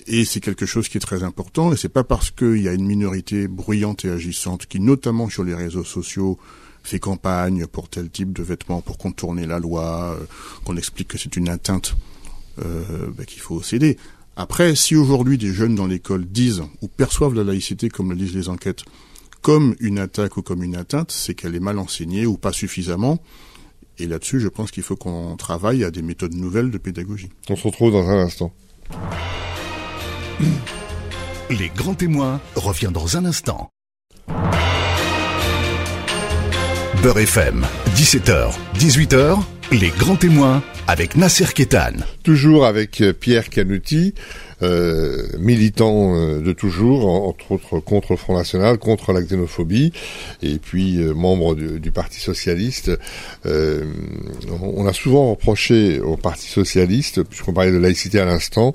et 0.06 0.24
c'est 0.24 0.40
quelque 0.40 0.64
chose 0.66 0.88
qui 0.88 0.96
est 0.96 1.00
très 1.00 1.22
important. 1.22 1.72
Et 1.72 1.76
c'est 1.76 1.90
pas 1.90 2.02
parce 2.02 2.30
qu'il 2.30 2.62
y 2.62 2.68
a 2.68 2.72
une 2.72 2.86
minorité 2.86 3.46
bruyante 3.46 4.04
et 4.04 4.10
agissante 4.10 4.66
qui, 4.66 4.80
notamment 4.80 5.28
sur 5.28 5.44
les 5.44 5.54
réseaux 5.54 5.84
sociaux, 5.84 6.38
fait 6.82 6.98
campagne 6.98 7.66
pour 7.66 7.88
tel 7.88 8.10
type 8.10 8.32
de 8.32 8.42
vêtements, 8.42 8.80
pour 8.80 8.98
contourner 8.98 9.46
la 9.46 9.58
loi, 9.58 10.16
euh, 10.18 10.24
qu'on 10.64 10.76
explique 10.76 11.08
que 11.08 11.18
c'est 11.18 11.36
une 11.36 11.48
atteinte 11.48 11.96
euh, 12.64 13.08
ben, 13.16 13.24
qu'il 13.26 13.40
faut 13.40 13.62
céder. 13.62 13.96
Après, 14.36 14.74
si 14.74 14.96
aujourd'hui 14.96 15.38
des 15.38 15.52
jeunes 15.52 15.74
dans 15.74 15.86
l'école 15.86 16.24
disent 16.24 16.62
ou 16.80 16.88
perçoivent 16.88 17.34
la 17.34 17.44
laïcité, 17.44 17.88
comme 17.88 18.10
le 18.10 18.16
disent 18.16 18.34
les 18.34 18.48
enquêtes, 18.48 18.84
comme 19.42 19.74
une 19.80 19.98
attaque 19.98 20.36
ou 20.36 20.42
comme 20.42 20.62
une 20.62 20.76
atteinte, 20.76 21.10
c'est 21.12 21.34
qu'elle 21.34 21.54
est 21.54 21.60
mal 21.60 21.78
enseignée 21.78 22.26
ou 22.26 22.36
pas 22.36 22.52
suffisamment. 22.52 23.18
Et 23.98 24.06
là-dessus, 24.06 24.40
je 24.40 24.48
pense 24.48 24.70
qu'il 24.70 24.82
faut 24.82 24.96
qu'on 24.96 25.36
travaille 25.36 25.84
à 25.84 25.90
des 25.90 26.02
méthodes 26.02 26.34
nouvelles 26.34 26.70
de 26.70 26.78
pédagogie. 26.78 27.30
On 27.48 27.56
se 27.56 27.66
retrouve 27.66 27.92
dans 27.92 28.08
un 28.08 28.18
instant. 28.18 28.52
Les 31.50 31.68
grands 31.68 31.94
témoins 31.94 32.40
revient 32.54 32.90
dans 32.92 33.16
un 33.16 33.24
instant. 33.24 33.70
Beurre 37.02 37.20
FM, 37.20 37.66
17h, 37.96 38.52
18h, 38.78 39.38
les 39.72 39.88
grands 39.88 40.16
témoins 40.16 40.62
avec 40.90 41.14
Nasser 41.14 41.46
Kétan. 41.54 41.92
Toujours 42.24 42.66
avec 42.66 43.00
euh, 43.00 43.12
Pierre 43.12 43.48
Canuti, 43.48 44.12
euh, 44.60 45.22
militant 45.38 46.16
euh, 46.16 46.40
de 46.40 46.52
toujours, 46.52 47.06
en- 47.08 47.28
entre 47.28 47.52
autres 47.52 47.78
contre 47.78 48.10
le 48.10 48.16
Front 48.16 48.36
National, 48.36 48.76
contre 48.76 49.12
la 49.12 49.22
xénophobie, 49.22 49.92
et 50.42 50.58
puis 50.58 50.96
membre 50.98 51.54
du, 51.54 51.92
Parti 51.92 52.18
Socialiste. 52.20 52.90
On 53.44 54.86
a 54.86 54.92
souvent 54.92 55.30
reproché 55.30 56.00
au 56.00 56.16
Parti 56.16 56.48
Socialiste, 56.48 57.22
puisqu'on 57.22 57.52
parlait 57.52 57.70
de 57.72 57.78
laïcité 57.78 58.18
à 58.18 58.24
l'instant, 58.24 58.74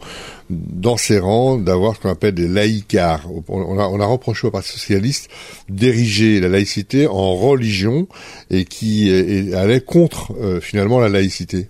dans 0.49 0.95
ses 0.95 1.19
rangs, 1.19 1.57
d'avoir 1.57 1.95
ce 1.95 2.01
qu'on 2.01 2.09
appelle 2.09 2.33
des 2.33 2.47
laïcards. 2.47 3.27
On 3.49 3.77
a, 3.77 4.05
reproché 4.05 4.47
au 4.47 4.51
Parti 4.51 4.69
Socialiste 4.71 5.29
d'ériger 5.69 6.39
la 6.39 6.47
laïcité 6.47 7.07
en 7.07 7.35
religion 7.35 8.07
et 8.49 8.63
qui 8.63 9.11
allait 9.53 9.81
contre 9.81 10.33
finalement 10.61 10.99
la 10.99 11.09
laïcité. 11.09 11.69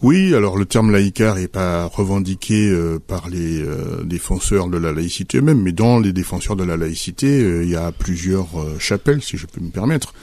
Oui, 0.00 0.32
alors 0.32 0.56
le 0.56 0.64
terme 0.64 0.92
laïcard 0.92 1.38
est 1.38 1.48
pas 1.48 1.86
revendiqué 1.86 2.70
euh, 2.70 3.00
par 3.04 3.28
les 3.28 3.60
euh, 3.60 4.04
défenseurs 4.04 4.68
de 4.68 4.78
la 4.78 4.92
laïcité 4.92 5.38
eux-mêmes, 5.38 5.60
mais 5.60 5.72
dans 5.72 5.98
les 5.98 6.12
défenseurs 6.12 6.54
de 6.54 6.62
la 6.62 6.76
laïcité, 6.76 7.42
euh, 7.42 7.64
il 7.64 7.70
y 7.70 7.74
a 7.74 7.90
plusieurs 7.90 8.48
chapelles, 8.78 9.22
si 9.22 9.36
je 9.36 9.46
peux 9.46 9.60
me 9.60 9.70
permettre. 9.70 10.14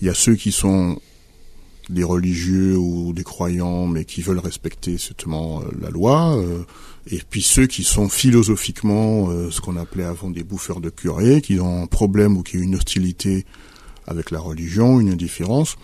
Il 0.00 0.06
y 0.06 0.10
a 0.10 0.14
ceux 0.14 0.36
qui 0.36 0.52
sont 0.52 1.00
des 1.88 2.04
religieux 2.04 2.76
ou 2.76 3.12
des 3.12 3.24
croyants, 3.24 3.88
mais 3.88 4.04
qui 4.04 4.22
veulent 4.22 4.38
respecter 4.38 4.96
certainement 4.96 5.62
la 5.80 5.90
loi, 5.90 6.36
et 7.08 7.20
puis 7.30 7.42
ceux 7.42 7.66
qui 7.66 7.84
sont 7.84 8.08
philosophiquement 8.08 9.30
ce 9.50 9.60
qu'on 9.60 9.76
appelait 9.76 10.04
avant 10.04 10.30
des 10.30 10.42
bouffeurs 10.42 10.80
de 10.80 10.90
curés, 10.90 11.40
qui 11.40 11.60
ont 11.60 11.84
un 11.84 11.86
problème 11.86 12.36
ou 12.36 12.42
qui 12.42 12.58
ont 12.58 12.62
une 12.62 12.74
hostilité 12.74 13.46
avec 14.08 14.32
la 14.32 14.40
religion, 14.40 15.00
une 15.00 15.10
indifférence. 15.10 15.76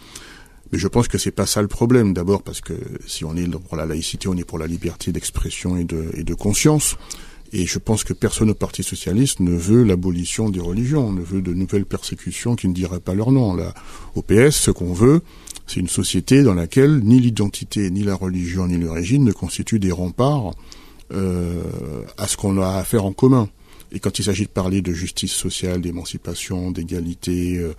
Mais 0.72 0.78
je 0.78 0.88
pense 0.88 1.06
que 1.06 1.18
c'est 1.18 1.30
pas 1.30 1.46
ça 1.46 1.60
le 1.60 1.68
problème. 1.68 2.14
D'abord 2.14 2.42
parce 2.42 2.60
que 2.60 2.72
si 3.06 3.24
on 3.24 3.36
est 3.36 3.46
pour 3.46 3.76
la 3.76 3.86
laïcité, 3.86 4.28
on 4.28 4.36
est 4.36 4.44
pour 4.44 4.58
la 4.58 4.66
liberté 4.66 5.12
d'expression 5.12 5.76
et 5.76 5.84
de, 5.84 6.10
et 6.14 6.24
de 6.24 6.34
conscience. 6.34 6.96
Et 7.52 7.66
je 7.66 7.78
pense 7.78 8.02
que 8.02 8.14
personne 8.14 8.48
au 8.48 8.54
Parti 8.54 8.82
socialiste 8.82 9.40
ne 9.40 9.54
veut 9.54 9.82
l'abolition 9.84 10.48
des 10.48 10.60
religions, 10.60 11.12
ne 11.12 11.20
veut 11.20 11.42
de 11.42 11.52
nouvelles 11.52 11.84
persécutions 11.84 12.56
qui 12.56 12.66
ne 12.66 12.72
diraient 12.72 13.00
pas 13.00 13.14
leur 13.14 13.30
nom. 13.30 13.54
Là, 13.54 13.74
au 14.14 14.22
PS, 14.22 14.52
ce 14.52 14.70
qu'on 14.70 14.94
veut, 14.94 15.20
c'est 15.66 15.80
une 15.80 15.88
société 15.88 16.42
dans 16.42 16.54
laquelle 16.54 17.00
ni 17.00 17.20
l'identité, 17.20 17.90
ni 17.90 18.04
la 18.04 18.14
religion, 18.14 18.66
ni 18.66 18.78
l'origine 18.78 19.24
ne 19.24 19.32
constituent 19.32 19.78
des 19.78 19.92
remparts 19.92 20.52
euh, 21.12 21.60
à 22.16 22.26
ce 22.26 22.38
qu'on 22.38 22.58
a 22.60 22.76
à 22.76 22.84
faire 22.84 23.04
en 23.04 23.12
commun. 23.12 23.50
Et 23.92 24.00
quand 24.00 24.18
il 24.18 24.24
s'agit 24.24 24.44
de 24.44 24.50
parler 24.50 24.80
de 24.80 24.94
justice 24.94 25.32
sociale, 25.32 25.82
d'émancipation, 25.82 26.70
d'égalité, 26.70 27.58
euh, 27.58 27.74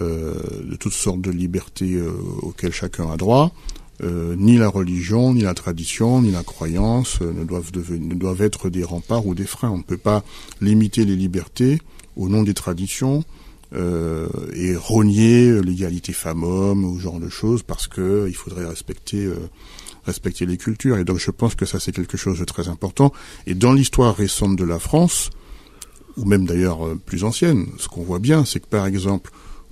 de 0.00 0.76
toutes 0.76 0.92
sortes 0.92 1.20
de 1.20 1.30
libertés 1.30 1.94
euh, 1.94 2.12
auxquelles 2.42 2.72
chacun 2.72 3.10
a 3.10 3.16
droit. 3.16 3.52
Euh, 4.02 4.34
ni 4.36 4.56
la 4.56 4.68
religion, 4.68 5.34
ni 5.34 5.42
la 5.42 5.52
tradition, 5.52 6.22
ni 6.22 6.30
la 6.30 6.42
croyance 6.42 7.20
ne, 7.20 7.44
doivent 7.44 7.70
ne 7.90 8.14
doivent 8.14 8.40
être 8.40 8.70
des 8.70 8.82
remparts 8.82 9.26
ou 9.26 9.34
des 9.34 9.44
freins. 9.44 9.70
On 9.70 9.78
ne 9.78 9.82
peut 9.82 9.98
pas 9.98 10.24
limiter 10.60 11.04
les 11.04 11.16
libertés 11.16 11.80
au 12.16 12.28
nom 12.28 12.42
des 12.42 12.54
traditions 12.54 13.24
et 13.72 14.74
rogner 14.74 15.62
l'égalité 15.62 16.12
femmes-hommes 16.12 16.84
ou 16.84 16.96
ce 16.96 17.02
genre 17.02 17.20
de 17.20 17.28
choses 17.28 17.62
parce 17.62 17.86
que 17.86 18.26
il 18.28 18.34
faudrait 18.34 18.66
respecter 18.66 19.30
respecter 20.04 20.44
les 20.44 20.56
cultures. 20.56 20.98
Et 20.98 21.04
donc 21.04 21.18
je 21.18 21.30
pense 21.30 21.54
que 21.54 21.64
ça 21.64 21.78
c'est 21.78 21.92
quelque 21.92 22.16
chose 22.16 22.40
de 22.40 22.44
très 22.44 22.68
important. 22.68 23.12
Et 23.46 23.54
dans 23.54 23.72
l'histoire 23.72 24.16
récente 24.16 24.56
de 24.56 24.64
la 24.64 24.80
France, 24.80 25.30
ou 26.16 26.24
même 26.24 26.46
d'ailleurs 26.46 26.80
plus 27.06 27.22
ancienne, 27.22 27.68
ce 27.78 27.86
qu'on 27.86 28.02
voit 28.02 28.18
bien, 28.18 28.44
c'est 28.44 28.58
que 28.58 28.66
par 28.66 28.86
exemple 28.86 29.30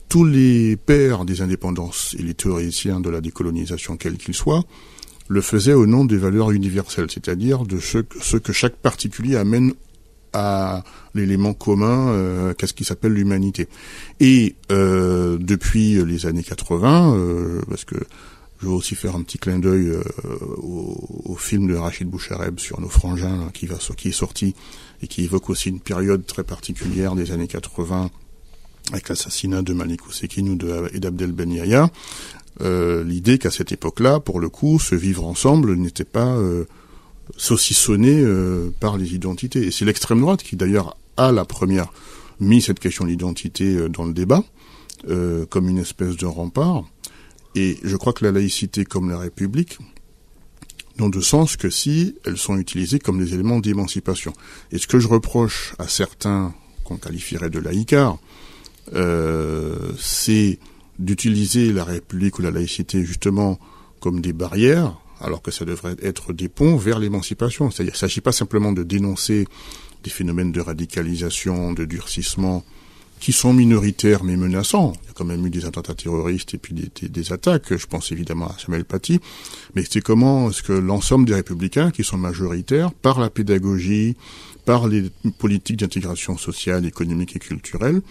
tous 0.08 0.24
les 0.24 0.76
pères 0.76 1.24
des 1.24 1.42
indépendances 1.42 2.16
et 2.18 2.22
les 2.22 2.34
théoriciens 2.34 3.00
de 3.00 3.10
la 3.10 3.20
décolonisation, 3.20 3.96
quels 3.96 4.16
qu'ils 4.16 4.34
soient, 4.34 4.64
le 5.28 5.40
faisaient 5.40 5.74
au 5.74 5.86
nom 5.86 6.04
des 6.04 6.16
valeurs 6.16 6.50
universelles, 6.50 7.10
c'est-à-dire 7.10 7.64
de 7.64 7.78
ce, 7.78 7.98
que 7.98 8.52
chaque 8.52 8.76
particulier 8.76 9.36
amène 9.36 9.74
à 10.32 10.82
l'élément 11.14 11.54
commun 11.54 12.08
euh, 12.08 12.54
qu'est-ce 12.54 12.74
qui 12.74 12.84
s'appelle 12.84 13.12
l'humanité. 13.12 13.68
Et 14.20 14.56
euh, 14.72 15.38
depuis 15.38 16.04
les 16.04 16.26
années 16.26 16.42
80, 16.42 17.14
euh, 17.14 17.60
parce 17.68 17.84
que 17.84 17.96
je 18.60 18.66
veux 18.66 18.72
aussi 18.72 18.94
faire 18.94 19.14
un 19.14 19.22
petit 19.22 19.38
clin 19.38 19.58
d'œil 19.58 19.88
euh, 19.88 20.02
au, 20.56 21.36
film 21.36 21.68
de 21.68 21.76
Rachid 21.76 22.08
Bouchareb 22.08 22.58
sur 22.58 22.80
nos 22.80 22.88
frangins 22.88 23.50
qui, 23.54 23.66
va, 23.66 23.76
qui 23.96 24.08
est 24.08 24.12
sorti 24.12 24.54
et 25.00 25.06
qui 25.06 25.24
évoque 25.24 25.50
aussi 25.50 25.68
une 25.68 25.80
période 25.80 26.26
très 26.26 26.42
particulière 26.42 27.14
des 27.14 27.30
années 27.30 27.46
80 27.46 28.10
avec 28.92 29.08
l'assassinat 29.08 29.62
de 29.62 29.72
Malik 29.72 30.06
Ousekine 30.06 30.48
ou 30.50 30.56
de, 30.56 30.98
d'Abdel 30.98 31.32
Ben 31.32 31.50
Yahya, 31.50 31.90
euh, 32.60 33.04
l'idée 33.04 33.38
qu'à 33.38 33.50
cette 33.50 33.72
époque-là, 33.72 34.20
pour 34.20 34.40
le 34.40 34.48
coup, 34.48 34.78
se 34.78 34.94
vivre 34.94 35.24
ensemble 35.26 35.74
n'était 35.76 36.04
pas 36.04 36.34
euh, 36.36 36.64
saucissonné 37.36 38.20
euh, 38.22 38.70
par 38.80 38.96
les 38.96 39.14
identités. 39.14 39.66
Et 39.66 39.70
c'est 39.70 39.84
l'extrême 39.84 40.20
droite 40.20 40.42
qui, 40.42 40.56
d'ailleurs, 40.56 40.96
a 41.16 41.32
la 41.32 41.44
première 41.44 41.92
mis 42.40 42.62
cette 42.62 42.80
question 42.80 43.04
d'identité 43.04 43.76
euh, 43.76 43.88
dans 43.88 44.04
le 44.04 44.12
débat, 44.12 44.42
comme 45.50 45.68
une 45.68 45.78
espèce 45.78 46.16
de 46.16 46.26
rempart. 46.26 46.84
Et 47.54 47.78
je 47.84 47.96
crois 47.96 48.12
que 48.12 48.24
la 48.24 48.32
laïcité 48.32 48.84
comme 48.84 49.10
la 49.10 49.18
République 49.18 49.78
n'ont 50.98 51.08
de 51.08 51.20
sens 51.20 51.56
que 51.56 51.70
si 51.70 52.16
elles 52.24 52.36
sont 52.36 52.58
utilisées 52.58 52.98
comme 52.98 53.24
des 53.24 53.32
éléments 53.32 53.60
d'émancipation. 53.60 54.32
Et 54.72 54.78
ce 54.78 54.88
que 54.88 54.98
je 54.98 55.06
reproche 55.06 55.74
à 55.78 55.86
certains 55.86 56.52
qu'on 56.82 56.96
qualifierait 56.96 57.48
de 57.48 57.60
laïcards, 57.60 58.18
c'est 59.98 60.58
d'utiliser 60.98 61.72
la 61.72 61.84
République 61.84 62.38
ou 62.38 62.42
la 62.42 62.50
laïcité 62.50 63.04
justement 63.04 63.58
comme 64.00 64.20
des 64.20 64.32
barrières, 64.32 64.96
alors 65.20 65.42
que 65.42 65.50
ça 65.50 65.64
devrait 65.64 65.96
être 66.02 66.32
des 66.32 66.48
ponts 66.48 66.76
vers 66.76 66.98
l'émancipation. 66.98 67.70
C'est-à-dire, 67.70 67.94
il 67.94 67.96
ne 67.96 67.98
s'agit 67.98 68.20
pas 68.20 68.32
simplement 68.32 68.72
de 68.72 68.82
dénoncer 68.82 69.46
des 70.04 70.10
phénomènes 70.10 70.52
de 70.52 70.60
radicalisation, 70.60 71.72
de 71.72 71.84
durcissement, 71.84 72.64
qui 73.18 73.32
sont 73.32 73.52
minoritaires 73.52 74.22
mais 74.22 74.36
menaçants. 74.36 74.92
Il 75.02 75.06
y 75.08 75.10
a 75.10 75.12
quand 75.12 75.24
même 75.24 75.44
eu 75.44 75.50
des 75.50 75.66
attentats 75.66 75.94
terroristes 75.94 76.54
et 76.54 76.58
puis 76.58 76.72
des, 76.72 77.08
des, 77.08 77.32
attaques. 77.32 77.76
Je 77.76 77.86
pense 77.86 78.12
évidemment 78.12 78.46
à 78.46 78.56
Samuel 78.58 78.84
Paty. 78.84 79.20
Mais 79.74 79.82
c'est 79.88 80.00
comment 80.00 80.50
est-ce 80.50 80.62
que 80.62 80.72
l'ensemble 80.72 81.26
des 81.26 81.34
républicains, 81.34 81.90
qui 81.90 82.04
sont 82.04 82.16
majoritaires, 82.16 82.92
par 82.92 83.18
la 83.18 83.28
pédagogie, 83.28 84.16
par 84.64 84.86
les 84.86 85.10
politiques 85.38 85.78
d'intégration 85.78 86.38
sociale, 86.38 86.86
économique 86.86 87.34
et 87.34 87.40
culturelle, 87.40 88.02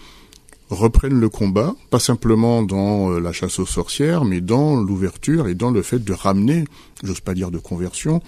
reprennent 0.70 1.18
le 1.18 1.28
combat, 1.28 1.74
pas 1.90 1.98
simplement 1.98 2.62
dans 2.62 3.10
euh, 3.10 3.20
la 3.20 3.32
chasse 3.32 3.58
aux 3.58 3.66
sorcières, 3.66 4.24
mais 4.24 4.40
dans 4.40 4.76
l'ouverture 4.76 5.48
et 5.48 5.54
dans 5.54 5.70
le 5.70 5.82
fait 5.82 5.98
de 5.98 6.12
ramener, 6.12 6.64
j'ose 7.02 7.20
pas 7.20 7.34
dire 7.34 7.50
de 7.50 7.58
conversion, 7.58 8.22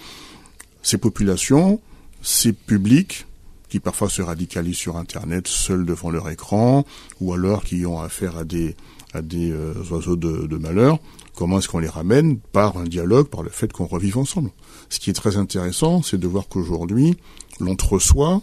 ces 0.81 0.97
populations, 0.97 1.79
ces 2.21 2.53
publics 2.53 3.25
qui 3.69 3.79
parfois 3.79 4.09
se 4.09 4.21
radicalisent 4.21 4.77
sur 4.77 4.97
Internet 4.97 5.47
seuls 5.47 5.85
devant 5.85 6.09
leur 6.09 6.29
écran, 6.29 6.85
ou 7.21 7.33
alors 7.33 7.63
qui 7.63 7.85
ont 7.85 8.01
affaire 8.01 8.37
à 8.37 8.43
des, 8.43 8.75
euh, 9.15 9.73
oiseaux 9.89 10.17
de, 10.17 10.45
de 10.45 10.57
malheur, 10.57 10.99
comment 11.35 11.59
est-ce 11.59 11.69
qu'on 11.69 11.79
les 11.79 11.87
ramène? 11.87 12.37
Par 12.37 12.77
un 12.77 12.83
dialogue, 12.83 13.27
par 13.27 13.43
le 13.43 13.49
fait 13.49 13.71
qu'on 13.71 13.85
revive 13.85 14.17
ensemble. 14.17 14.49
Ce 14.89 14.99
qui 14.99 15.09
est 15.09 15.13
très 15.13 15.37
intéressant, 15.37 16.01
c'est 16.01 16.19
de 16.19 16.27
voir 16.27 16.49
qu'aujourd'hui, 16.49 17.15
l'entre-soi 17.61 18.41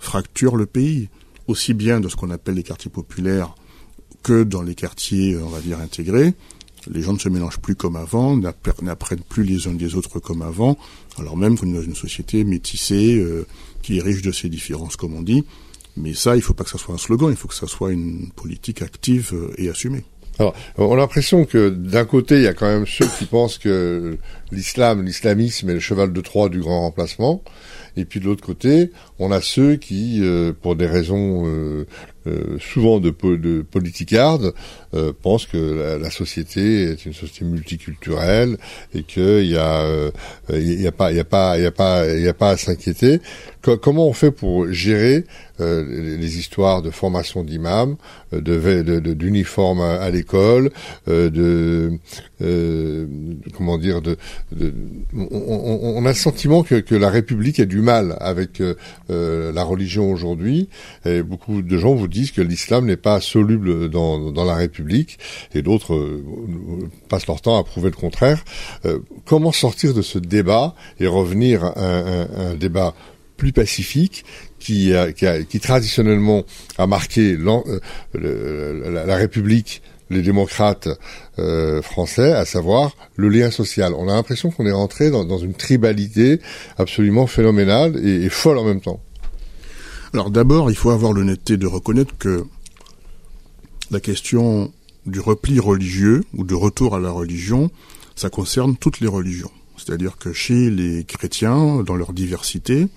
fracture 0.00 0.56
le 0.56 0.66
pays 0.66 1.08
aussi 1.48 1.74
bien 1.74 2.00
dans 2.00 2.08
ce 2.08 2.16
qu'on 2.16 2.30
appelle 2.30 2.54
les 2.54 2.62
quartiers 2.62 2.90
populaires 2.90 3.54
que 4.22 4.44
dans 4.44 4.62
les 4.62 4.74
quartiers, 4.74 5.36
on 5.36 5.48
va 5.48 5.60
dire, 5.60 5.80
intégrés. 5.80 6.34
Les 6.90 7.02
gens 7.02 7.12
ne 7.12 7.18
se 7.18 7.28
mélangent 7.28 7.58
plus 7.58 7.74
comme 7.74 7.96
avant, 7.96 8.36
n'apprennent 8.36 9.24
plus 9.28 9.42
les 9.42 9.66
uns 9.66 9.74
des 9.74 9.94
autres 9.94 10.20
comme 10.20 10.42
avant, 10.42 10.78
alors 11.18 11.36
même 11.36 11.58
qu'on 11.58 11.68
est 11.68 11.76
dans 11.76 11.82
une 11.82 11.96
société 11.96 12.44
métissée, 12.44 13.18
euh, 13.18 13.46
qui 13.82 13.98
est 13.98 14.02
riche 14.02 14.22
de 14.22 14.32
ses 14.32 14.48
différences, 14.48 14.96
comme 14.96 15.14
on 15.14 15.22
dit. 15.22 15.44
Mais 15.96 16.14
ça, 16.14 16.34
il 16.34 16.38
ne 16.38 16.42
faut 16.42 16.54
pas 16.54 16.64
que 16.64 16.70
ça 16.70 16.78
soit 16.78 16.94
un 16.94 16.98
slogan, 16.98 17.30
il 17.30 17.36
faut 17.36 17.48
que 17.48 17.54
ça 17.54 17.66
soit 17.66 17.92
une 17.92 18.30
politique 18.30 18.82
active 18.82 19.32
euh, 19.34 19.52
et 19.58 19.68
assumée. 19.68 20.04
Alors, 20.38 20.54
on 20.76 20.92
a 20.92 20.96
l'impression 20.96 21.44
que 21.44 21.68
d'un 21.68 22.04
côté, 22.04 22.36
il 22.36 22.42
y 22.42 22.46
a 22.46 22.54
quand 22.54 22.68
même 22.68 22.86
ceux 22.86 23.06
qui 23.18 23.24
pensent 23.24 23.58
que 23.58 24.18
l'islam, 24.52 25.04
l'islamisme 25.04 25.68
est 25.68 25.74
le 25.74 25.80
cheval 25.80 26.12
de 26.12 26.20
Troie 26.20 26.48
du 26.48 26.60
grand 26.60 26.82
remplacement, 26.82 27.42
et 27.96 28.04
puis 28.04 28.20
de 28.20 28.26
l'autre 28.26 28.44
côté, 28.44 28.90
on 29.18 29.30
a 29.30 29.40
ceux 29.40 29.76
qui, 29.76 30.20
euh, 30.22 30.52
pour 30.52 30.76
des 30.76 30.86
raisons 30.86 31.44
euh, 32.28 32.38
euh, 32.38 32.58
souvent 32.58 33.00
de, 33.00 33.10
de 33.36 33.62
politicarde, 33.62 34.52
euh, 34.94 35.12
pense 35.22 35.46
que 35.46 35.98
la, 36.00 36.10
société 36.10 36.84
est 36.84 37.06
une 37.06 37.12
société 37.12 37.44
multiculturelle 37.44 38.56
et 38.94 39.02
qu'il 39.02 39.46
y 39.46 39.56
a, 39.56 40.10
il 40.50 40.58
il 40.58 40.82
y 40.82 40.86
a 40.86 40.92
pas, 41.72 42.50
à 42.50 42.56
s'inquiéter. 42.56 43.20
comment 43.62 44.08
on 44.08 44.12
fait 44.12 44.30
pour 44.30 44.70
gérer 44.72 45.24
les 45.58 46.38
histoires 46.38 46.82
de 46.82 46.90
formation 46.90 47.42
d'imams, 47.42 47.96
de 48.32 48.98
d'uniforme 49.14 49.80
à, 49.80 50.08
l'école, 50.10 50.70
de 51.06 51.98
comment 53.56 53.78
dire, 53.78 54.00
on, 55.14 56.04
a 56.04 56.08
le 56.08 56.14
sentiment 56.14 56.62
que, 56.62 56.76
que, 56.76 56.94
la 56.94 57.10
République 57.10 57.60
a 57.60 57.64
du 57.64 57.80
mal 57.80 58.16
avec 58.20 58.62
la 59.08 59.62
religion 59.62 60.10
aujourd'hui. 60.10 60.68
Beaucoup 61.24 61.62
de 61.62 61.76
gens 61.76 61.94
vous 61.94 62.08
disent 62.08 62.17
disent 62.18 62.32
que 62.32 62.42
l'islam 62.42 62.86
n'est 62.86 62.96
pas 62.96 63.20
soluble 63.20 63.88
dans, 63.88 64.44
la 64.44 64.54
République, 64.54 65.18
et 65.54 65.62
d'autres 65.62 65.94
euh, 65.94 66.88
passent 67.08 67.26
leur 67.26 67.40
temps 67.40 67.58
à 67.58 67.64
prouver 67.64 67.90
le 67.90 67.96
contraire. 67.96 68.44
Euh, 68.84 68.98
comment 69.24 69.52
sortir 69.52 69.94
de 69.94 70.02
ce 70.02 70.18
débat 70.18 70.74
et 70.98 71.06
revenir 71.06 71.64
à 71.64 71.72
un, 71.78 72.54
débat 72.54 72.94
plus 73.36 73.52
pacifique 73.52 74.24
qui, 74.58 74.92
traditionnellement 75.62 76.44
a 76.76 76.86
marqué 76.86 77.36
euh, 77.36 79.06
la, 79.06 79.16
République 79.16 79.82
les 80.10 80.22
démocrates 80.22 80.88
français, 81.82 82.32
à 82.32 82.46
savoir 82.46 82.96
le 83.16 83.28
lien 83.28 83.50
social. 83.50 83.92
On 83.94 84.08
a 84.08 84.14
l'impression 84.14 84.50
qu'on 84.50 84.66
est 84.66 84.72
rentré 84.72 85.10
dans, 85.10 85.38
une 85.38 85.52
tribalité 85.54 86.40
absolument 86.78 87.26
phénoménale 87.26 87.94
et 88.04 88.28
folle 88.30 88.56
en 88.56 88.64
même 88.64 88.80
temps. 88.80 89.00
Alors 90.14 90.30
d'abord, 90.30 90.70
il 90.70 90.76
faut 90.76 90.90
avoir 90.90 91.12
l'honnêteté 91.12 91.56
de 91.56 91.66
reconnaître 91.66 92.16
que 92.16 92.44
la 93.90 94.00
question 94.00 94.72
du 95.06 95.20
repli 95.20 95.60
religieux 95.60 96.24
ou 96.34 96.44
de 96.44 96.54
retour 96.54 96.94
à 96.94 97.00
la 97.00 97.10
religion, 97.10 97.70
ça 98.14 98.30
concerne 98.30 98.76
toutes 98.76 99.00
les 99.00 99.06
religions. 99.06 99.50
C'est-à-dire 99.76 100.16
que 100.18 100.32
chez 100.32 100.70
les 100.70 101.04
chrétiens, 101.04 101.82
dans 101.82 101.94
leur 101.94 102.12
diversité, 102.12 102.88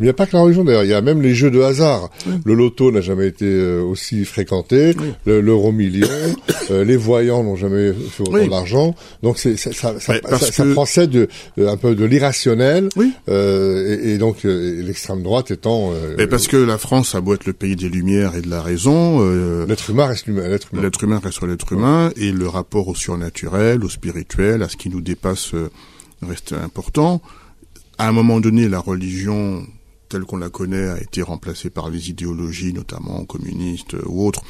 il 0.00 0.04
n'y 0.04 0.08
a 0.08 0.12
pas 0.12 0.26
que 0.26 0.36
la 0.36 0.42
religion 0.42 0.64
d'ailleurs, 0.64 0.84
il 0.84 0.90
y 0.90 0.94
a 0.94 1.00
même 1.00 1.22
les 1.22 1.34
jeux 1.34 1.50
de 1.50 1.60
hasard. 1.60 2.10
Le 2.44 2.54
loto 2.54 2.90
n'a 2.90 3.00
jamais 3.00 3.28
été 3.28 3.44
euh, 3.46 3.80
aussi 3.80 4.24
fréquenté, 4.24 4.94
l'euro 5.24 5.70
million, 5.70 6.08
euh, 6.70 6.84
les 6.84 6.96
voyants 6.96 7.44
n'ont 7.44 7.54
jamais 7.54 7.92
fait 7.92 8.22
autant 8.22 8.46
d'argent. 8.48 8.94
Donc 9.22 9.38
c'est 9.38 9.56
ça, 9.56 9.72
ça, 9.72 9.94
ça, 10.00 10.38
ça, 10.38 10.64
procède 10.66 11.10
de, 11.10 11.28
un 11.58 11.76
peu 11.76 11.94
de 11.94 12.04
l'irrationnel. 12.04 12.88
Euh, 13.28 13.98
et, 14.02 14.14
et, 14.14 14.18
donc 14.18 14.44
euh, 14.44 14.82
l'extrême 14.82 15.22
droite 15.22 15.50
étant. 15.50 15.92
Mais 16.18 16.26
parce 16.26 16.48
que 16.48 16.56
la 16.56 16.78
France 16.78 17.14
a 17.14 17.20
beau 17.20 17.34
être 17.34 17.46
le 17.46 17.52
pays 17.52 17.76
des 17.76 17.88
lumières 17.88 18.34
et 18.34 18.42
de 18.42 18.50
la 18.50 18.62
raison. 18.62 19.20
l'être 19.66 19.90
humain 19.90 20.06
reste 20.06 20.26
l'être 20.26 20.68
humain. 20.72 20.82
L'être 20.82 21.04
humain 21.04 21.20
reste 21.22 21.42
l'être 21.42 21.72
humain 21.72 22.10
et 22.16 22.32
le 22.32 22.48
rapport 22.48 22.88
au 22.88 22.94
surnaturel, 22.94 23.84
au 23.84 23.88
spirituel, 23.88 24.62
à 24.62 24.68
ce 24.68 24.76
qui 24.76 24.88
nous 24.88 25.00
dépasse 25.00 25.52
reste 26.22 26.52
important. 26.52 27.20
À 27.98 28.08
un 28.08 28.12
moment 28.12 28.40
donné, 28.40 28.68
la 28.68 28.80
religion 28.80 29.64
telle 30.08 30.24
qu'on 30.24 30.36
la 30.36 30.50
connaît 30.50 30.88
a 30.88 31.00
été 31.00 31.22
remplacée 31.22 31.70
par 31.70 31.90
les 31.90 32.10
idéologies, 32.10 32.72
notamment 32.72 33.24
communistes 33.24 33.96
ou 34.06 34.26
autres. 34.26 34.42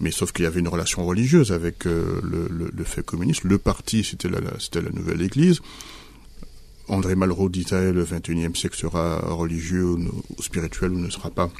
Mais 0.00 0.10
sauf 0.10 0.32
qu'il 0.32 0.44
y 0.44 0.46
avait 0.46 0.60
une 0.60 0.68
relation 0.68 1.04
religieuse 1.04 1.52
avec 1.52 1.86
euh, 1.86 2.20
le, 2.22 2.84
fait 2.84 3.04
communiste. 3.04 3.44
Le 3.44 3.58
parti, 3.58 4.04
c'était 4.04 4.28
la, 4.28 4.38
la 4.40 4.90
nouvelle 4.90 5.22
Église. 5.22 5.60
André 6.88 7.16
Malraux 7.16 7.48
disait 7.48 7.92
le 7.92 8.04
21e 8.04 8.54
siècle 8.54 8.78
sera 8.78 9.18
religieux 9.18 9.84
ou, 9.84 10.42
spirituel 10.42 10.92
ou 10.92 10.98
ne 10.98 11.10
sera 11.10 11.30
pas. 11.30 11.50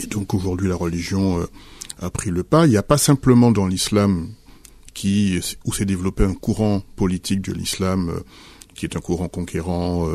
Et 0.00 0.06
donc 0.06 0.34
aujourd'hui, 0.34 0.68
la 0.68 0.76
religion 0.76 1.40
euh, 1.40 1.46
a 2.00 2.10
pris 2.10 2.30
le 2.30 2.44
pas. 2.44 2.66
Il 2.66 2.70
n'y 2.70 2.76
a 2.76 2.82
pas 2.82 2.98
simplement 2.98 3.50
dans 3.50 3.66
l'islam 3.66 4.28
qui 4.94 5.40
où 5.64 5.72
s'est 5.72 5.84
développé 5.84 6.24
un 6.24 6.34
courant 6.34 6.82
politique 6.96 7.42
de 7.42 7.52
l'islam 7.52 8.10
euh, 8.10 8.20
qui 8.74 8.86
est 8.86 8.96
un 8.96 9.00
courant 9.00 9.28
conquérant 9.28 10.08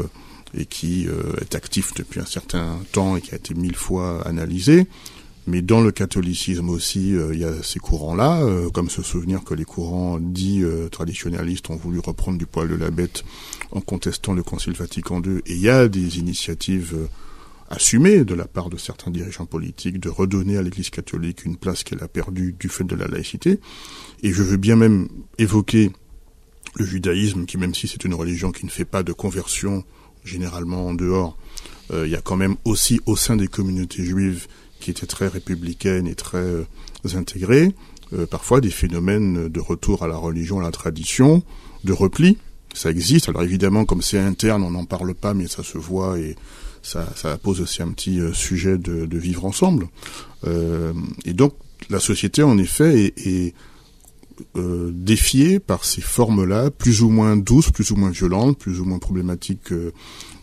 et 0.57 0.65
qui 0.65 1.07
euh, 1.07 1.33
est 1.41 1.55
actif 1.55 1.93
depuis 1.93 2.19
un 2.19 2.25
certain 2.25 2.79
temps 2.91 3.17
et 3.17 3.22
qui 3.22 3.33
a 3.33 3.38
été 3.38 3.53
mille 3.53 3.75
fois 3.75 4.25
analysé. 4.27 4.88
Mais 5.45 5.62
dans 5.62 5.81
le 5.81 5.91
catholicisme 5.91 6.69
aussi, 6.69 7.15
euh, 7.15 7.33
il 7.33 7.39
y 7.39 7.45
a 7.45 7.62
ces 7.62 7.79
courants-là, 7.79 8.41
euh, 8.41 8.69
comme 8.69 8.89
se 8.89 9.01
souvenir 9.01 9.43
que 9.43 9.53
les 9.53 9.65
courants 9.65 10.19
dits 10.19 10.63
traditionnalistes 10.91 11.69
ont 11.69 11.75
voulu 11.75 12.00
reprendre 12.00 12.38
du 12.38 12.45
poil 12.45 12.69
de 12.69 12.75
la 12.75 12.91
bête 12.91 13.24
en 13.72 13.81
contestant 13.81 14.33
le 14.33 14.43
Concile 14.43 14.74
Vatican 14.74 15.22
II. 15.22 15.39
Et 15.45 15.53
il 15.53 15.62
y 15.62 15.69
a 15.69 15.88
des 15.88 16.19
initiatives 16.19 16.95
assumées 17.69 18.24
de 18.24 18.36
la 18.36 18.45
part 18.45 18.69
de 18.69 18.77
certains 18.77 19.12
dirigeants 19.12 19.45
politiques 19.45 20.00
de 20.00 20.10
redonner 20.10 20.57
à 20.57 20.62
l'Église 20.62 20.91
catholique 20.91 21.43
une 21.43 21.57
place 21.57 21.83
qu'elle 21.83 22.03
a 22.03 22.07
perdue 22.07 22.55
du 22.57 22.69
fait 22.69 22.83
de 22.83 22.95
la 22.95 23.07
laïcité. 23.07 23.60
Et 24.22 24.31
je 24.31 24.43
veux 24.43 24.57
bien 24.57 24.75
même 24.75 25.07
évoquer 25.39 25.91
le 26.75 26.86
judaïsme, 26.86 27.45
qui 27.45 27.57
même 27.57 27.74
si 27.74 27.88
c'est 27.88 28.03
une 28.03 28.13
religion 28.13 28.51
qui 28.51 28.65
ne 28.65 28.72
fait 28.72 28.86
pas 28.86 29.03
de 29.03 29.13
conversion 29.13 29.83
généralement 30.24 30.88
en 30.88 30.94
dehors, 30.94 31.38
euh, 31.92 32.08
il 32.08 32.12
y 32.12 32.15
a 32.15 32.22
quand 32.22 32.36
même 32.36 32.56
aussi 32.65 33.00
au 33.06 33.15
sein 33.15 33.36
des 33.36 33.48
communautés 33.48 34.03
juives 34.03 34.48
qui 34.80 34.92
étaient 34.92 35.06
très 35.06 35.27
républicaines 35.27 36.08
et 36.08 36.15
très 36.15 36.38
euh, 36.38 36.65
intégrées, 37.15 37.72
euh, 38.13 38.25
parfois 38.25 38.62
des 38.62 38.70
phénomènes 38.70 39.50
de 39.50 39.60
retour 39.60 40.03
à 40.03 40.08
la 40.08 40.18
religion, 40.18 40.60
à 40.60 40.63
la 40.63 40.72
tradition, 40.72 41.44
de 41.84 41.94
repli. 41.94 42.38
Ça 42.74 42.89
existe. 42.89 43.30
Alors 43.30 43.44
évidemment, 43.44 43.86
comme 43.86 44.01
c'est 44.01 44.20
interne, 44.20 44.63
on 44.63 44.72
n'en 44.72 44.86
parle 44.86 45.13
pas, 45.13 45.34
mais 45.34 45.48
ça 45.48 45.63
se 45.63 45.77
voit 45.77 46.18
et 46.18 46.36
ça, 46.82 47.08
ça 47.15 47.38
pose 47.38 47.62
aussi 47.62 47.82
un 47.82 47.89
petit 47.89 48.20
sujet 48.34 48.77
de, 48.77 49.06
de, 49.06 49.18
vivre 49.18 49.46
ensemble. 49.46 49.88
et 50.46 51.34
donc 51.34 51.53
la 51.89 52.00
société, 52.00 52.42
en 52.42 52.58
effet, 52.58 53.06
est, 53.06 53.27
est 53.27 53.53
euh, 54.56 54.92
défié 54.94 55.60
par 55.60 55.86
ces 55.86 56.02
formes-là, 56.02 56.72
plus 56.72 57.02
ou 57.02 57.10
moins 57.10 57.36
douces, 57.38 57.72
plus 57.72 57.92
ou 57.92 57.96
moins 57.96 58.10
violentes, 58.10 58.58
plus 58.58 58.80
ou 58.80 58.86
moins 58.86 58.98
problématiques 58.98 59.72
euh, 59.72 59.92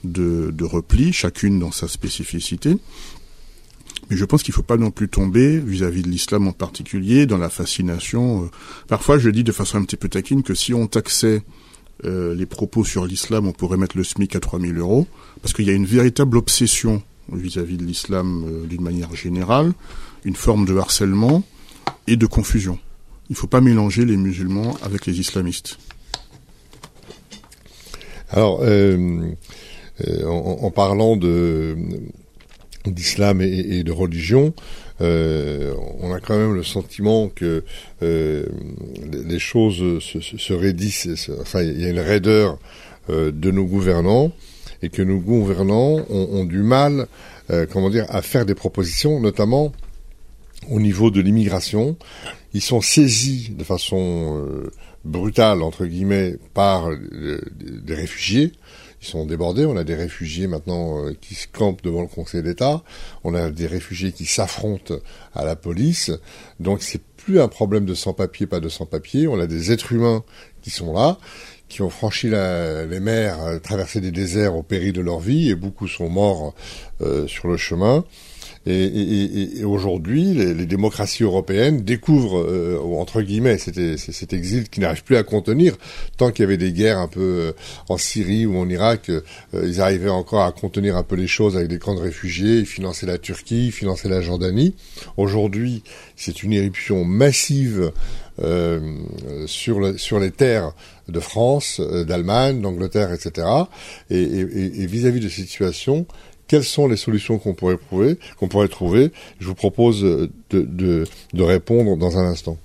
de, 0.04 0.64
repli, 0.64 1.12
chacune 1.12 1.58
dans 1.58 1.72
sa 1.72 1.88
spécificité. 1.88 2.76
Mais 4.08 4.16
je 4.16 4.24
pense 4.24 4.42
qu'il 4.42 4.52
ne 4.52 4.56
faut 4.56 4.62
pas 4.62 4.76
non 4.76 4.90
plus 4.90 5.08
tomber, 5.08 5.58
vis-à-vis 5.58 6.02
de 6.02 6.08
l'islam 6.08 6.46
en 6.46 6.52
particulier, 6.52 7.26
dans 7.26 7.38
la 7.38 7.50
fascination. 7.50 8.44
Euh. 8.44 8.46
Parfois, 8.88 9.18
je 9.18 9.28
dis 9.30 9.44
de 9.44 9.52
façon 9.52 9.78
un 9.78 9.84
petit 9.84 9.96
peu 9.96 10.08
taquine 10.08 10.42
que 10.42 10.54
si 10.54 10.74
on 10.74 10.86
taxait 10.86 11.42
les 12.02 12.46
propos 12.46 12.82
sur 12.82 13.04
l'islam, 13.04 13.46
on 13.46 13.52
pourrait 13.52 13.76
mettre 13.76 13.94
le 13.98 14.04
SMIC 14.04 14.34
à 14.34 14.40
3000 14.40 14.78
euros, 14.78 15.06
parce 15.42 15.52
qu'il 15.52 15.66
y 15.66 15.70
a 15.70 15.74
une 15.74 15.84
véritable 15.84 16.38
obsession 16.38 17.02
vis-à-vis 17.30 17.76
de 17.76 17.84
l'islam 17.84 18.66
d'une 18.70 18.80
manière 18.80 19.14
générale, 19.14 19.74
une 20.24 20.34
forme 20.34 20.64
de 20.64 20.74
harcèlement 20.78 21.44
et 22.06 22.16
de 22.16 22.24
confusion 22.24 22.78
il 23.30 23.34
ne 23.34 23.36
faut 23.36 23.46
pas 23.46 23.60
mélanger 23.60 24.04
les 24.04 24.16
musulmans 24.16 24.76
avec 24.82 25.06
les 25.06 25.20
islamistes. 25.20 25.78
Alors, 28.30 28.60
euh, 28.62 29.30
euh, 30.06 30.26
en, 30.26 30.70
parlant 30.72 31.16
d'islam 32.86 33.40
et, 33.40 33.84
de 33.84 33.92
religion, 33.92 34.52
euh, 35.00 35.74
on 36.00 36.12
a 36.12 36.18
quand 36.18 36.36
même 36.36 36.54
le 36.54 36.64
sentiment 36.64 37.28
que 37.28 37.62
les 38.00 39.38
choses 39.38 40.02
se, 40.02 40.20
se, 40.20 40.52
raidissent. 40.52 41.30
Enfin, 41.40 41.62
il 41.62 41.80
y 41.80 41.84
a 41.84 41.88
une 41.88 42.00
raideur 42.00 42.58
de 43.08 43.50
nos 43.52 43.64
gouvernants 43.64 44.32
et 44.82 44.88
que 44.88 45.02
nos 45.02 45.18
gouvernants 45.18 46.04
ont, 46.10 46.28
ont 46.32 46.44
du 46.44 46.62
mal, 46.62 47.06
comment 47.72 47.90
dire, 47.90 48.06
à 48.08 48.22
faire 48.22 48.44
des 48.44 48.56
propositions, 48.56 49.20
notamment 49.20 49.72
au 50.68 50.80
niveau 50.80 51.10
de 51.10 51.20
l'immigration. 51.20 51.96
Ils 52.52 52.62
sont 52.62 52.80
saisis 52.80 53.50
de 53.50 53.62
façon 53.62 54.42
euh, 54.44 54.70
brutale, 55.04 55.62
entre 55.62 55.86
guillemets, 55.86 56.36
par 56.52 56.90
euh, 56.90 57.40
des 57.60 57.94
réfugiés. 57.94 58.52
Ils 59.02 59.06
sont 59.06 59.24
débordés. 59.24 59.64
On 59.66 59.76
a 59.76 59.84
des 59.84 59.94
réfugiés 59.94 60.46
maintenant 60.46 61.06
euh, 61.06 61.16
qui 61.20 61.34
se 61.34 61.46
campent 61.46 61.82
devant 61.82 62.02
le 62.02 62.08
Conseil 62.08 62.42
d'État. 62.42 62.82
On 63.22 63.34
a 63.34 63.50
des 63.50 63.66
réfugiés 63.66 64.12
qui 64.12 64.26
s'affrontent 64.26 64.94
à 65.34 65.44
la 65.44 65.54
police. 65.54 66.10
Donc 66.58 66.82
c'est 66.82 67.02
plus 67.16 67.40
un 67.40 67.48
problème 67.48 67.84
de 67.84 67.94
sans-papiers, 67.94 68.46
pas 68.46 68.60
de 68.60 68.68
sans-papiers. 68.68 69.28
On 69.28 69.38
a 69.38 69.46
des 69.46 69.70
êtres 69.70 69.92
humains 69.92 70.24
qui 70.60 70.70
sont 70.70 70.92
là, 70.92 71.18
qui 71.68 71.82
ont 71.82 71.90
franchi 71.90 72.28
les 72.28 73.00
mers, 73.00 73.60
traversé 73.62 74.00
des 74.00 74.10
déserts 74.10 74.56
au 74.56 74.62
péril 74.62 74.92
de 74.92 75.00
leur 75.00 75.20
vie, 75.20 75.50
et 75.50 75.54
beaucoup 75.54 75.86
sont 75.86 76.08
morts 76.08 76.54
sur 77.26 77.48
le 77.48 77.56
chemin. 77.56 78.04
Et, 78.66 78.72
et, 78.72 79.60
et 79.60 79.64
aujourd'hui, 79.64 80.34
les, 80.34 80.52
les, 80.52 80.66
démocraties 80.66 81.22
européennes 81.22 81.80
découvrent, 81.80 82.40
euh, 82.40 82.78
entre 82.78 83.22
guillemets, 83.22 83.56
cet, 83.56 83.96
cet 83.96 84.34
exil 84.34 84.68
qui 84.68 84.80
n'arrive 84.80 85.02
plus 85.02 85.16
à 85.16 85.22
contenir. 85.22 85.78
Tant 86.18 86.30
qu'il 86.30 86.42
y 86.42 86.46
avait 86.46 86.58
des 86.58 86.72
guerres 86.72 86.98
un 86.98 87.08
peu 87.08 87.20
euh, 87.20 87.52
en 87.88 87.96
Syrie 87.96 88.44
ou 88.44 88.58
en 88.58 88.68
Irak, 88.68 89.08
euh, 89.08 89.22
ils 89.54 89.80
arrivaient 89.80 90.10
encore 90.10 90.42
à 90.42 90.52
contenir 90.52 90.94
un 90.98 91.02
peu 91.02 91.16
les 91.16 91.26
choses 91.26 91.56
avec 91.56 91.68
des 91.68 91.78
camps 91.78 91.94
de 91.94 92.00
réfugiés, 92.00 92.58
ils 92.58 92.66
finançaient 92.66 93.06
la 93.06 93.16
Turquie, 93.16 93.68
ils 93.68 93.72
finançaient 93.72 94.10
la 94.10 94.20
Jordanie. 94.20 94.74
Aujourd'hui, 95.16 95.82
c'est 96.16 96.42
une 96.42 96.52
éruption 96.52 97.04
massive 97.04 97.92
sur, 99.46 99.80
le, 99.80 99.98
sur 99.98 100.18
les 100.18 100.30
terres 100.30 100.72
de 101.08 101.20
France, 101.20 101.78
d'Allemagne, 101.78 102.62
d'Angleterre, 102.62 103.12
etc. 103.12 103.46
Et 104.08 104.26
vis-à-vis 104.86 105.20
-vis 105.20 105.24
de 105.24 105.28
cette 105.28 105.46
situation, 105.46 106.06
quelles 106.50 106.64
sont 106.64 106.88
les 106.88 106.96
solutions 106.96 107.38
qu'on 107.38 107.54
pourrait 107.54 107.78
qu'on 108.36 108.48
pourrait 108.48 108.66
trouver? 108.66 109.12
Je 109.38 109.46
vous 109.46 109.54
propose 109.54 110.02
de, 110.02 110.28
de, 110.50 111.06
de 111.32 111.42
répondre 111.44 111.96
dans 111.96 112.18
un 112.18 112.24
instant. 112.24 112.58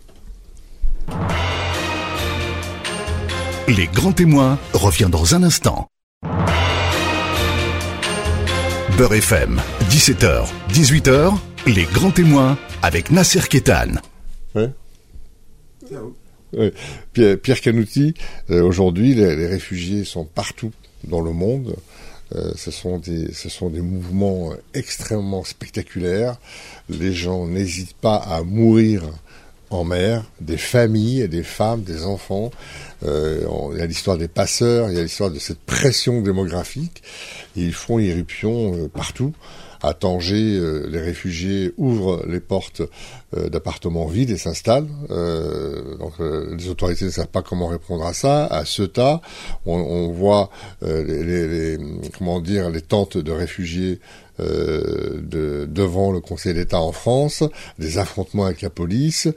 Les 3.68 3.86
grands 3.86 4.12
témoins 4.12 4.58
revient 4.74 5.08
dans 5.12 5.36
un 5.36 5.44
instant. 5.44 5.88
Beurre 8.98 9.14
FM, 9.14 9.62
17h, 9.92 10.48
18h, 10.72 11.38
les 11.68 11.84
grands 11.84 12.10
témoins 12.10 12.58
avec 12.82 13.12
Nasser 13.12 13.42
Kétan. 13.48 14.00
Ouais. 14.56 14.72
Pierre, 17.14 17.40
Pierre 17.40 17.62
Canouti, 17.62 18.16
euh, 18.50 18.64
aujourd'hui, 18.64 19.14
les, 19.14 19.36
les, 19.36 19.46
réfugiés 19.46 20.06
sont 20.06 20.26
partout 20.26 20.72
dans 21.04 21.22
le 21.22 21.32
monde. 21.34 21.76
Euh, 22.36 22.52
ce, 22.56 22.72
sont 22.72 23.00
des, 23.00 23.82
mouvements 23.82 24.52
euh, 24.52 24.56
extrêmement 24.74 25.44
spectaculaires. 25.44 26.38
Les 26.90 27.14
gens 27.14 27.48
n'hésitent 27.48 27.96
pas 27.96 28.18
à 28.18 28.42
mourir 28.44 29.04
en 29.70 29.84
mer, 29.84 30.24
des 30.42 30.58
familles, 30.58 31.28
des 31.28 31.44
femmes, 31.44 31.84
des 31.84 32.04
enfants. 32.04 32.52
Euh, 33.04 33.46
il 33.74 33.80
y 33.80 33.82
a 33.82 33.86
l'histoire 33.86 34.18
des 34.18 34.28
passeurs, 34.28 34.90
il 34.90 34.96
y 34.96 35.00
a 35.00 35.04
l'histoire 35.04 35.32
de 35.32 35.40
cette 35.40 35.60
pression 35.60 36.22
démographique. 36.22 37.04
ils 37.56 37.74
font 37.74 38.00
irruption 38.00 38.90
partout 38.90 39.34
à 39.86 39.94
Tanger, 39.94 40.58
euh, 40.58 40.88
les 40.90 41.00
réfugiés 41.00 41.74
ouvrent 41.78 42.26
les 42.28 42.40
portes 42.40 42.82
euh, 43.38 43.50
d'appartements 43.50 44.08
vides 44.08 44.32
et 44.32 44.38
s'installent. 44.38 44.88
Euh, 45.12 45.96
donc 45.98 46.14
les 46.20 46.70
autorités 46.70 47.06
ne 47.06 47.12
savent 47.12 47.28
pas 47.28 47.44
comment 47.44 47.68
répondre 47.68 48.06
à 48.06 48.14
ça. 48.14 48.46
À 48.46 48.66
Ceuta, 48.66 49.22
on, 49.66 49.76
on 49.76 50.12
voit 50.12 50.50
les, 50.82 51.24
les, 51.24 51.78
comment 52.18 52.40
dire 52.40 52.70
les 52.70 52.82
tentes 52.82 53.18
de 53.18 53.32
réfugiés 53.32 54.00
euh, 54.40 55.22
de, 55.22 55.66
devant 55.70 56.12
le 56.12 56.20
Conseil 56.20 56.54
d'État 56.54 56.80
en 56.80 56.92
France, 56.92 57.44
des 57.80 57.98
affrontements 57.98 58.46
avec 58.46 58.62
la 58.62 58.70
police. 58.70 59.28
De 59.28 59.34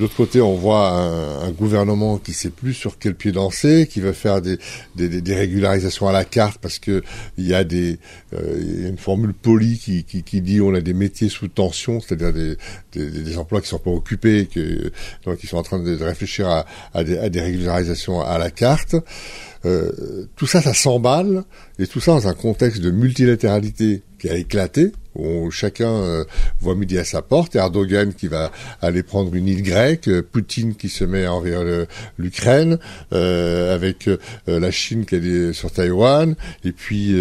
l'autre 0.00 0.16
côté, 0.16 0.40
on 0.40 0.54
voit 0.54 0.90
un, 0.90 1.42
un, 1.42 1.50
gouvernement 1.50 2.18
qui 2.18 2.32
sait 2.32 2.50
plus 2.50 2.74
sur 2.74 2.98
quel 2.98 3.14
pied 3.14 3.32
danser, 3.32 3.86
qui 3.88 4.00
veut 4.00 4.12
faire 4.12 4.42
des, 4.42 4.58
des, 4.96 5.20
des 5.20 5.34
régularisations 5.34 6.08
à 6.08 6.12
la 6.12 6.24
carte 6.24 6.58
parce 6.60 6.78
que 6.78 7.02
il 7.38 7.46
y 7.46 7.54
a 7.54 7.64
des 7.64 7.98
euh, 8.34 8.88
une 8.88 8.98
formule 8.98 9.34
polie 9.34 9.78
qui, 9.78 10.04
qui, 10.04 10.22
qui, 10.22 10.40
dit 10.40 10.60
on 10.60 10.74
a 10.74 10.80
des 10.80 10.94
métiers 10.94 11.28
sous 11.28 11.48
tension, 11.48 12.00
c'est-à-dire 12.00 12.32
des, 12.32 12.56
des, 12.92 13.38
emplois 13.38 13.60
qui 13.60 13.68
sont 13.68 13.78
pas 13.78 13.90
occupés, 13.90 14.48
que, 14.52 14.90
donc 15.24 15.42
ils 15.42 15.48
sont 15.48 15.58
en 15.58 15.62
train 15.62 15.78
de, 15.78 15.96
réfléchir 16.02 16.48
à, 16.48 16.66
à, 16.94 17.04
des, 17.04 17.18
à 17.18 17.28
des 17.28 17.40
régularisations 17.40 18.20
à 18.20 18.38
la 18.38 18.50
carte. 18.50 18.96
Euh, 19.64 20.26
tout 20.36 20.46
ça, 20.46 20.62
ça 20.62 20.72
s'emballe, 20.72 21.44
et 21.78 21.86
tout 21.86 22.00
ça 22.00 22.12
dans 22.12 22.28
un 22.28 22.34
contexte 22.34 22.80
de 22.80 22.90
multilatéralité 22.90 24.02
qui 24.20 24.28
a 24.28 24.36
éclaté, 24.36 24.92
où 25.16 25.50
chacun 25.50 25.90
euh, 25.90 26.24
voit 26.60 26.74
midi 26.74 26.98
à 26.98 27.04
sa 27.04 27.22
porte, 27.22 27.56
Erdogan 27.56 28.14
qui 28.14 28.28
va 28.28 28.52
aller 28.80 29.02
prendre 29.02 29.34
une 29.34 29.48
île 29.48 29.62
grecque, 29.62 30.08
euh, 30.08 30.22
Poutine 30.22 30.76
qui 30.76 30.88
se 30.88 31.04
met 31.04 31.26
envers 31.26 31.62
l'Ukraine, 32.18 32.78
euh, 33.12 33.74
avec 33.74 34.08
la 34.46 34.70
Chine 34.70 35.04
qui 35.04 35.16
est 35.16 35.52
sur 35.52 35.72
Taïwan, 35.72 36.34
et 36.64 36.72
puis 36.72 37.16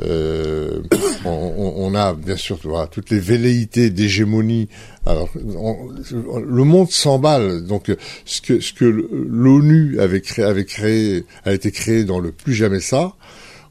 on, 0.00 0.82
on, 1.24 1.94
a 1.94 2.14
bien 2.14 2.36
sûr 2.36 2.58
voilà, 2.64 2.86
toutes 2.86 3.10
les 3.10 3.20
velléités 3.20 3.90
d'hégémonie. 3.90 4.68
Alors, 5.06 5.28
le 5.36 6.64
monde 6.64 6.90
s'emballe. 6.90 7.66
Donc, 7.66 7.90
ce 8.24 8.40
que 8.40 8.60
ce 8.60 8.72
que 8.72 8.84
l'ONU 8.84 9.98
avait 10.00 10.20
créé, 10.20 10.44
avait 10.44 10.64
créé, 10.64 11.24
a 11.44 11.52
été 11.52 11.70
créé 11.70 12.04
dans 12.04 12.20
le 12.20 12.32
plus 12.32 12.54
jamais 12.54 12.80
ça 12.80 13.14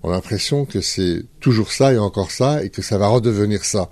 on 0.04 0.12
a 0.12 0.14
l'impression 0.14 0.66
que 0.66 0.82
c'est 0.82 1.26
toujours 1.40 1.72
ça 1.72 1.94
et 1.94 1.98
encore 1.98 2.32
ça 2.32 2.64
et 2.64 2.70
que 2.70 2.82
ça 2.82 2.98
va 2.98 3.08
redevenir 3.08 3.66
ça. 3.66 3.90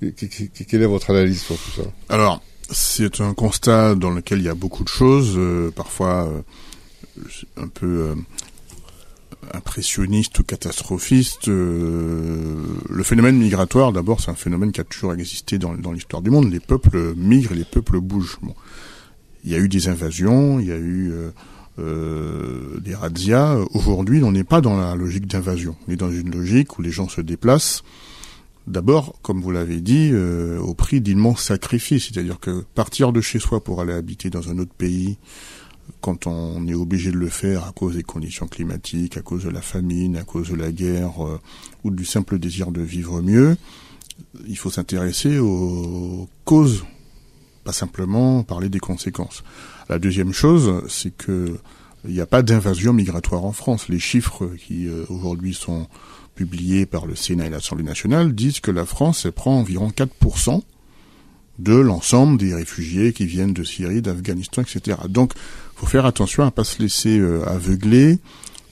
Quelle 0.00 0.82
est 0.82 0.86
votre 0.86 1.10
analyse 1.10 1.42
sur 1.42 1.56
tout 1.56 1.82
ça? 1.82 1.82
Alors, 2.08 2.42
c'est 2.70 3.20
un 3.20 3.32
constat 3.32 3.94
dans 3.94 4.10
lequel 4.10 4.40
il 4.40 4.44
y 4.44 4.48
a 4.48 4.54
beaucoup 4.54 4.84
de 4.84 4.88
choses, 4.88 5.34
euh, 5.36 5.70
parfois 5.70 6.28
euh, 6.28 7.22
un 7.56 7.68
peu 7.68 7.86
euh, 7.86 8.14
impressionniste 9.54 10.38
ou 10.38 10.42
catastrophiste. 10.42 11.46
le 11.46 13.02
phénomène 13.02 13.38
migratoire, 13.38 13.92
d'abord, 13.92 14.20
c'est 14.20 14.30
un 14.30 14.34
phénomène 14.34 14.72
qui 14.72 14.80
a 14.80 14.84
toujours 14.84 15.14
existé 15.14 15.58
dans, 15.58 15.72
l'histoire 15.92 16.20
du 16.20 16.30
monde. 16.30 16.50
Les 16.50 16.60
peuples 16.60 17.14
migrent 17.14 17.54
les 17.54 17.64
peuples 17.64 18.00
bougent. 18.00 18.38
Il 19.44 19.52
y 19.52 19.54
a 19.54 19.58
eu 19.58 19.68
des 19.68 19.88
invasions, 19.88 20.58
il 20.58 20.66
y 20.66 20.72
a 20.72 20.76
eu 20.76 21.12
euh, 21.78 22.78
des 22.80 22.94
razzias. 22.94 23.58
Aujourd'hui, 23.74 24.22
on 24.22 24.32
n'est 24.32 24.44
pas 24.44 24.60
dans 24.60 24.76
la 24.76 24.94
logique 24.94 25.26
d'invasion. 25.26 25.76
On 25.86 25.92
est 25.92 25.96
dans 25.96 26.10
une 26.10 26.30
logique 26.30 26.78
où 26.78 26.82
les 26.82 26.90
gens 26.90 27.08
se 27.08 27.20
déplacent. 27.20 27.82
D'abord, 28.66 29.14
comme 29.22 29.40
vous 29.40 29.52
l'avez 29.52 29.80
dit, 29.80 30.10
euh, 30.12 30.58
au 30.58 30.74
prix 30.74 31.00
d'immenses 31.00 31.42
sacrifices. 31.42 32.08
C'est-à-dire 32.08 32.40
que 32.40 32.64
partir 32.74 33.12
de 33.12 33.20
chez 33.20 33.38
soi 33.38 33.62
pour 33.62 33.80
aller 33.80 33.92
habiter 33.92 34.30
dans 34.30 34.50
un 34.50 34.58
autre 34.58 34.74
pays, 34.74 35.18
quand 36.00 36.26
on 36.26 36.66
est 36.66 36.74
obligé 36.74 37.10
de 37.12 37.16
le 37.16 37.28
faire 37.28 37.64
à 37.64 37.72
cause 37.72 37.94
des 37.94 38.02
conditions 38.02 38.48
climatiques, 38.48 39.16
à 39.16 39.22
cause 39.22 39.44
de 39.44 39.50
la 39.50 39.62
famine, 39.62 40.16
à 40.16 40.24
cause 40.24 40.50
de 40.50 40.56
la 40.56 40.72
guerre, 40.72 41.24
euh, 41.24 41.40
ou 41.84 41.90
du 41.90 42.04
simple 42.04 42.38
désir 42.38 42.72
de 42.72 42.80
vivre 42.80 43.22
mieux, 43.22 43.56
il 44.48 44.56
faut 44.56 44.70
s'intéresser 44.70 45.38
aux 45.38 46.28
causes, 46.44 46.84
pas 47.64 47.72
simplement 47.72 48.42
parler 48.42 48.68
des 48.68 48.80
conséquences. 48.80 49.44
La 49.88 49.98
deuxième 49.98 50.32
chose, 50.32 50.82
c'est 50.88 51.16
que 51.16 51.58
il 52.08 52.14
n'y 52.14 52.20
a 52.20 52.26
pas 52.26 52.42
d'invasion 52.42 52.92
migratoire 52.92 53.44
en 53.44 53.52
France. 53.52 53.88
Les 53.88 53.98
chiffres 53.98 54.48
qui 54.58 54.86
euh, 54.86 55.04
aujourd'hui 55.08 55.54
sont 55.54 55.88
publiés 56.34 56.86
par 56.86 57.06
le 57.06 57.16
Sénat 57.16 57.46
et 57.46 57.50
l'Assemblée 57.50 57.84
nationale 57.84 58.34
disent 58.34 58.60
que 58.60 58.70
la 58.70 58.84
France 58.84 59.26
prend 59.34 59.58
environ 59.58 59.88
4% 59.88 60.62
de 61.58 61.74
l'ensemble 61.74 62.38
des 62.38 62.54
réfugiés 62.54 63.12
qui 63.12 63.26
viennent 63.26 63.54
de 63.54 63.64
Syrie, 63.64 64.02
d'Afghanistan, 64.02 64.62
etc. 64.62 64.98
Donc, 65.08 65.32
faut 65.74 65.86
faire 65.86 66.04
attention 66.04 66.42
à 66.42 66.46
ne 66.46 66.50
pas 66.50 66.64
se 66.64 66.82
laisser 66.82 67.18
euh, 67.18 67.42
aveugler 67.46 68.18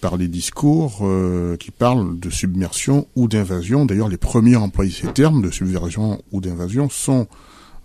par 0.01 0.19
des 0.19 0.29
discours 0.29 0.99
euh, 1.01 1.57
qui 1.57 1.71
parlent 1.71 2.19
de 2.21 2.29
submersion 2.29 3.09
ou 3.17 3.27
d'invasion. 3.27 3.87
D'ailleurs, 3.87 4.11
les 4.11 4.19
premiers 4.19 4.55
à 4.55 4.61
employer 4.61 4.93
ces 4.93 5.09
termes 5.09 5.41
de 5.41 5.51
subversion 5.51 6.23
ou 6.31 6.43
d'invasion 6.43 6.91
sont 6.91 7.27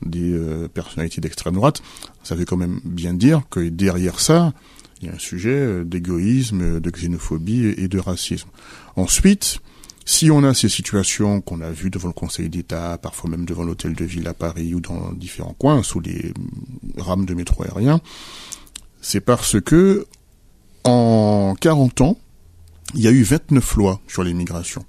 des 0.02 0.34
euh, 0.34 0.68
personnalités 0.68 1.22
d'extrême 1.22 1.56
droite, 1.56 1.82
ça 2.24 2.36
veut 2.36 2.46
quand 2.46 2.58
même 2.58 2.80
bien 2.84 3.14
dire 3.14 3.44
que 3.50 3.60
derrière 3.60 4.20
ça, 4.20 4.54
il 5.02 5.08
y 5.08 5.12
a 5.12 5.14
un 5.16 5.20
sujet 5.20 5.50
euh, 5.50 5.84
d'égoïsme, 5.84 6.80
de 6.80 6.90
xénophobie 6.90 7.74
et 7.78 7.88
de 7.88 8.00
racisme. 8.00 8.50
Ensuite, 8.96 9.60
si 10.06 10.32
on 10.32 10.44
a 10.44 10.54
ces 10.54 10.70
situations 10.70 11.40
qu'on 11.42 11.62
a 11.62 11.70
vues 11.70 11.92
devant 11.92 12.08
le 12.08 12.14
Conseil 12.14 12.50
d'État, 12.50 12.98
parfois 12.98 13.30
même 13.30 13.46
devant 13.46 13.64
l'Hôtel 13.64 13.94
de 13.94 14.06
Ville 14.06 14.28
à 14.28 14.34
Paris 14.34 14.74
ou 14.74 14.80
dans 14.80 15.14
différents 15.14 15.54
coins, 15.54 15.84
sous 15.84 16.00
les 16.00 16.34
rames 16.98 17.26
de 17.26 17.34
métro 17.34 17.64
aérien, 17.64 18.02
c'est 19.02 19.22
parce 19.22 19.62
que 19.62 20.08
en 20.84 21.56
40 21.60 22.02
ans, 22.02 22.18
il 22.96 23.02
y 23.02 23.08
a 23.08 23.12
eu 23.12 23.22
29 23.22 23.76
lois 23.76 24.02
sur 24.08 24.24
l'immigration. 24.24 24.84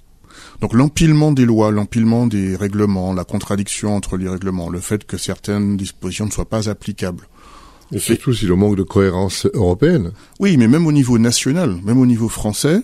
Donc 0.61 0.73
l'empilement 0.73 1.31
des 1.31 1.45
lois, 1.45 1.71
l'empilement 1.71 2.27
des 2.27 2.55
règlements, 2.55 3.13
la 3.13 3.23
contradiction 3.23 3.95
entre 3.95 4.17
les 4.17 4.29
règlements, 4.29 4.69
le 4.69 4.79
fait 4.79 5.05
que 5.05 5.17
certaines 5.17 5.77
dispositions 5.77 6.25
ne 6.25 6.31
soient 6.31 6.49
pas 6.49 6.69
applicables. 6.69 7.27
Et 7.91 7.99
surtout 7.99 8.33
si 8.33 8.45
le 8.45 8.55
manque 8.55 8.77
de 8.77 8.83
cohérence 8.83 9.47
européenne. 9.53 10.13
Oui, 10.39 10.55
mais 10.55 10.67
même 10.67 10.87
au 10.87 10.93
niveau 10.93 11.17
national, 11.17 11.77
même 11.83 11.99
au 11.99 12.05
niveau 12.05 12.29
français, 12.29 12.81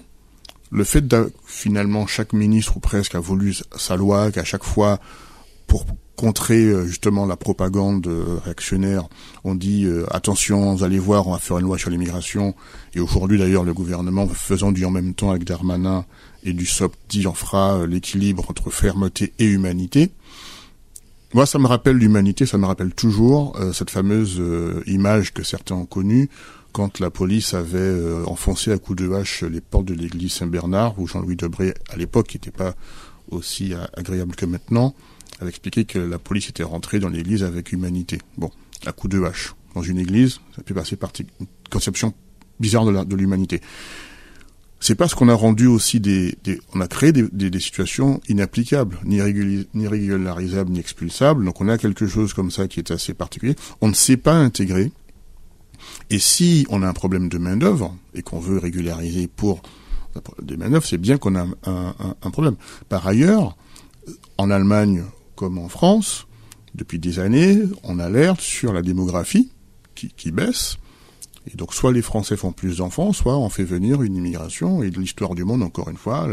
le 0.71 0.83
fait 0.83 1.07
que 1.07 1.31
finalement 1.45 2.07
chaque 2.07 2.33
ministre 2.33 2.75
ou 2.77 2.79
presque 2.79 3.15
a 3.15 3.19
voulu 3.19 3.55
sa 3.75 3.95
loi, 3.95 4.31
qu'à 4.31 4.43
chaque 4.43 4.63
fois 4.63 4.99
pour 5.65 5.85
contrer 6.15 6.63
euh, 6.63 6.85
justement 6.85 7.25
la 7.25 7.35
propagande 7.35 8.07
euh, 8.07 8.39
réactionnaire, 8.43 9.07
on 9.43 9.53
dit 9.53 9.85
euh, 9.85 10.05
attention, 10.11 10.75
vous 10.75 10.83
allez 10.83 10.97
voir, 10.97 11.27
on 11.27 11.31
va 11.31 11.37
faire 11.37 11.59
une 11.59 11.65
loi 11.65 11.77
sur 11.77 11.89
l'immigration. 11.89 12.55
Et 12.95 12.99
aujourd'hui 12.99 13.37
d'ailleurs 13.37 13.63
le 13.63 13.73
gouvernement 13.73 14.27
faisant 14.27 14.71
du 14.71 14.83
en 14.83 14.91
même 14.91 15.13
temps 15.13 15.29
avec 15.29 15.43
Darmanin 15.43 16.05
et 16.43 16.53
du 16.53 16.65
SOP 16.65 16.95
dit 17.09 17.27
on 17.27 17.33
fera 17.33 17.85
l'équilibre 17.85 18.45
entre 18.49 18.69
fermeté 18.69 19.33
et 19.39 19.45
humanité. 19.45 20.11
Moi, 21.33 21.45
ça 21.45 21.59
me 21.59 21.67
rappelle 21.67 21.97
l'humanité, 21.97 22.45
ça 22.45 22.57
me 22.57 22.65
rappelle 22.65 22.93
toujours 22.93 23.59
cette 23.73 23.89
fameuse 23.89 24.41
image 24.85 25.33
que 25.33 25.43
certains 25.43 25.75
ont 25.75 25.85
connue 25.85 26.29
quand 26.71 26.99
la 26.99 27.09
police 27.09 27.53
avait 27.53 28.23
enfoncé 28.25 28.71
à 28.71 28.77
coups 28.77 29.03
de 29.03 29.11
hache 29.11 29.43
les 29.43 29.61
portes 29.61 29.85
de 29.85 29.93
l'église 29.93 30.31
Saint-Bernard, 30.33 30.97
où 30.99 31.07
Jean-Louis 31.07 31.35
Debré, 31.35 31.73
à 31.89 31.97
l'époque, 31.97 32.33
n'était 32.33 32.51
pas 32.51 32.75
aussi 33.29 33.73
agréable 33.95 34.35
que 34.35 34.45
maintenant, 34.45 34.95
avait 35.39 35.49
expliqué 35.49 35.85
que 35.85 35.99
la 35.99 36.17
police 36.17 36.49
était 36.49 36.63
rentrée 36.63 36.99
dans 36.99 37.09
l'église 37.09 37.43
avec 37.43 37.71
humanité. 37.71 38.19
Bon, 38.37 38.51
à 38.85 38.91
coup 38.91 39.07
de 39.07 39.21
hache. 39.21 39.53
Dans 39.75 39.81
une 39.81 39.97
église, 39.99 40.39
ça 40.55 40.63
peut 40.63 40.73
passer 40.73 40.95
par 40.95 41.11
une 41.19 41.47
conception 41.69 42.13
bizarre 42.59 42.85
de 42.85 43.15
l'humanité. 43.15 43.61
C'est 44.79 44.95
parce 44.95 45.15
qu'on 45.15 45.27
a 45.27 45.33
rendu 45.33 45.65
aussi 45.65 45.99
des, 45.99 46.37
on 46.73 46.81
a 46.81 46.87
créé 46.87 47.11
des, 47.11 47.59
situations 47.59 48.21
inapplicables, 48.29 48.99
ni, 49.05 49.21
régularisables, 49.21 50.71
ni 50.71 50.79
expulsables. 50.79 51.43
Donc 51.43 51.61
on 51.61 51.67
a 51.67 51.77
quelque 51.77 52.07
chose 52.07 52.33
comme 52.33 52.51
ça 52.51 52.67
qui 52.67 52.79
est 52.79 52.91
assez 52.91 53.13
particulier. 53.13 53.55
On 53.81 53.87
ne 53.87 53.93
sait 53.93 54.17
pas 54.17 54.35
intégrer. 54.35 54.91
Et 56.09 56.19
si 56.19 56.65
on 56.69 56.83
a 56.83 56.87
un 56.87 56.93
problème 56.93 57.27
de 57.27 57.37
main 57.37 57.57
d'œuvre 57.57 57.95
et 58.13 58.21
qu'on 58.21 58.39
veut 58.39 58.59
régulariser 58.59 59.27
pour 59.27 59.61
des 60.41 60.57
main 60.57 60.69
d'œuvre, 60.69 60.85
c'est 60.85 60.97
bien 60.97 61.17
qu'on 61.17 61.35
a 61.35 61.47
un, 61.65 62.31
problème. 62.31 62.55
Par 62.87 63.07
ailleurs, 63.07 63.57
en 64.37 64.51
Allemagne, 64.51 65.03
comme 65.35 65.57
en 65.57 65.69
France, 65.69 66.27
depuis 66.75 66.99
des 66.99 67.19
années, 67.19 67.59
on 67.83 67.97
alerte 67.99 68.41
sur 68.41 68.73
la 68.73 68.83
démographie 68.83 69.51
qui 69.95 70.31
baisse. 70.31 70.77
Et 71.51 71.55
donc, 71.55 71.73
soit 71.73 71.93
les 71.93 72.01
Français 72.01 72.35
font 72.35 72.51
plus 72.51 72.77
d'enfants, 72.77 73.13
soit 73.13 73.37
on 73.37 73.49
fait 73.49 73.63
venir 73.63 74.01
une 74.01 74.15
immigration. 74.15 74.83
Et 74.83 74.89
de 74.89 74.99
l'histoire 74.99 75.33
du 75.33 75.45
monde, 75.45 75.63
encore 75.63 75.89
une 75.89 75.97
fois, 75.97 76.27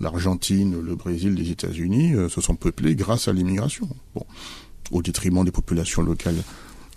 l'Argentine, 0.00 0.80
le 0.80 0.94
Brésil, 0.94 1.34
les 1.34 1.50
États-Unis 1.50 2.14
euh, 2.14 2.28
se 2.28 2.40
sont 2.40 2.56
peuplés 2.56 2.94
grâce 2.94 3.28
à 3.28 3.32
l'immigration. 3.32 3.88
Bon, 4.14 4.24
au 4.90 5.02
détriment 5.02 5.44
des 5.44 5.50
populations 5.50 6.02
locales, 6.02 6.36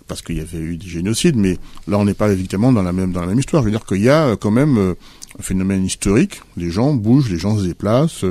parce 0.08 0.22
qu'il 0.22 0.38
y 0.38 0.40
avait 0.40 0.58
eu 0.58 0.76
des 0.78 0.86
génocides. 0.86 1.36
Mais 1.36 1.58
là, 1.86 1.98
on 1.98 2.06
n'est 2.06 2.14
pas 2.14 2.32
évidemment 2.32 2.72
dans 2.72 2.82
la 2.82 2.92
même 2.92 3.12
dans 3.12 3.20
la 3.20 3.26
même 3.26 3.38
histoire. 3.38 3.62
Je 3.62 3.66
veux 3.66 3.72
dire 3.72 3.84
qu'il 3.84 4.02
y 4.02 4.08
a 4.08 4.28
euh, 4.28 4.36
quand 4.36 4.50
même 4.50 4.78
euh, 4.78 4.94
un 5.38 5.42
phénomène 5.42 5.84
historique. 5.84 6.40
Les 6.56 6.70
gens 6.70 6.94
bougent, 6.94 7.30
les 7.30 7.38
gens 7.38 7.58
se 7.58 7.64
déplacent. 7.64 8.24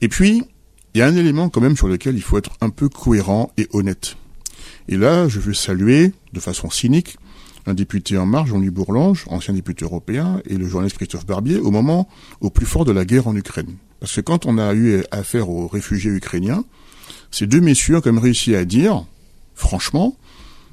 et 0.00 0.08
puis, 0.08 0.42
il 0.94 0.98
y 0.98 1.02
a 1.02 1.06
un 1.06 1.16
élément 1.16 1.48
quand 1.48 1.60
même 1.60 1.76
sur 1.76 1.86
lequel 1.86 2.16
il 2.16 2.22
faut 2.22 2.38
être 2.38 2.50
un 2.60 2.70
peu 2.70 2.88
cohérent 2.88 3.52
et 3.56 3.68
honnête. 3.72 4.16
Et 4.88 4.96
là, 4.96 5.28
je 5.28 5.38
veux 5.38 5.54
saluer, 5.54 6.12
de 6.32 6.40
façon 6.40 6.70
cynique, 6.70 7.18
un 7.68 7.74
député 7.74 8.16
en 8.18 8.26
marge, 8.26 8.50
Jean-Louis 8.50 8.70
Bourlange, 8.70 9.26
ancien 9.28 9.54
député 9.54 9.84
européen, 9.84 10.40
et 10.46 10.56
le 10.56 10.66
journaliste 10.66 10.96
Christophe 10.96 11.26
Barbier, 11.26 11.58
au 11.58 11.70
moment 11.70 12.08
au 12.40 12.50
plus 12.50 12.66
fort 12.66 12.84
de 12.84 12.92
la 12.92 13.04
guerre 13.04 13.28
en 13.28 13.36
Ukraine. 13.36 13.76
Parce 14.00 14.14
que 14.14 14.20
quand 14.20 14.46
on 14.46 14.58
a 14.58 14.74
eu 14.74 15.02
affaire 15.10 15.50
aux 15.50 15.66
réfugiés 15.66 16.10
ukrainiens, 16.10 16.64
ces 17.30 17.46
deux 17.46 17.60
messieurs 17.60 17.96
ont 17.96 18.00
quand 18.00 18.12
même 18.12 18.22
réussi 18.22 18.54
à 18.54 18.64
dire, 18.64 19.04
franchement, 19.54 20.16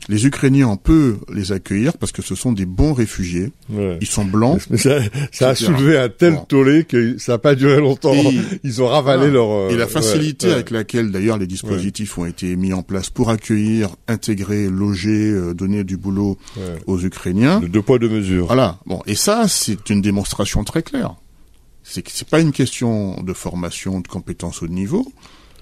Les 0.07 0.25
Ukrainiens, 0.27 0.67
on 0.67 0.77
peut 0.77 1.17
les 1.33 1.51
accueillir 1.51 1.97
parce 1.97 2.11
que 2.11 2.21
ce 2.21 2.35
sont 2.35 2.51
des 2.51 2.65
bons 2.65 2.93
réfugiés. 2.93 3.51
Ils 4.01 4.07
sont 4.07 4.25
blancs. 4.25 4.61
Mais 4.69 4.77
ça, 4.77 4.99
ça 5.31 5.49
a 5.49 5.55
soulevé 5.55 5.97
un 5.97 6.09
tel 6.09 6.37
tollé 6.47 6.83
que 6.83 7.17
ça 7.17 7.33
n'a 7.33 7.37
pas 7.37 7.55
duré 7.55 7.77
longtemps. 7.77 8.13
Ils 8.63 8.81
ont 8.81 8.87
ravalé 8.87 9.31
leur... 9.31 9.49
Euh, 9.49 9.69
et 9.69 9.77
la 9.77 9.87
facilité 9.87 10.51
avec 10.51 10.69
laquelle, 10.69 11.11
d'ailleurs, 11.11 11.37
les 11.37 11.47
dispositifs 11.47 12.17
ont 12.17 12.25
été 12.25 12.55
mis 12.55 12.73
en 12.73 12.83
place 12.83 13.09
pour 13.09 13.29
accueillir, 13.29 13.95
intégrer, 14.07 14.69
loger, 14.69 15.31
euh, 15.31 15.53
donner 15.53 15.83
du 15.83 15.97
boulot 15.97 16.37
aux 16.85 16.99
Ukrainiens. 16.99 17.59
De 17.59 17.67
deux 17.67 17.81
poids, 17.81 17.97
deux 17.97 18.09
mesures. 18.09 18.47
Voilà. 18.47 18.77
Bon. 18.85 19.01
Et 19.07 19.15
ça, 19.15 19.47
c'est 19.47 19.89
une 19.89 20.01
démonstration 20.01 20.63
très 20.63 20.83
claire. 20.83 21.15
C'est 21.83 22.01
que 22.01 22.11
c'est 22.11 22.27
pas 22.27 22.39
une 22.39 22.51
question 22.51 23.21
de 23.21 23.33
formation, 23.33 24.01
de 24.01 24.07
compétences 24.07 24.61
au 24.63 24.67
niveau. 24.67 25.11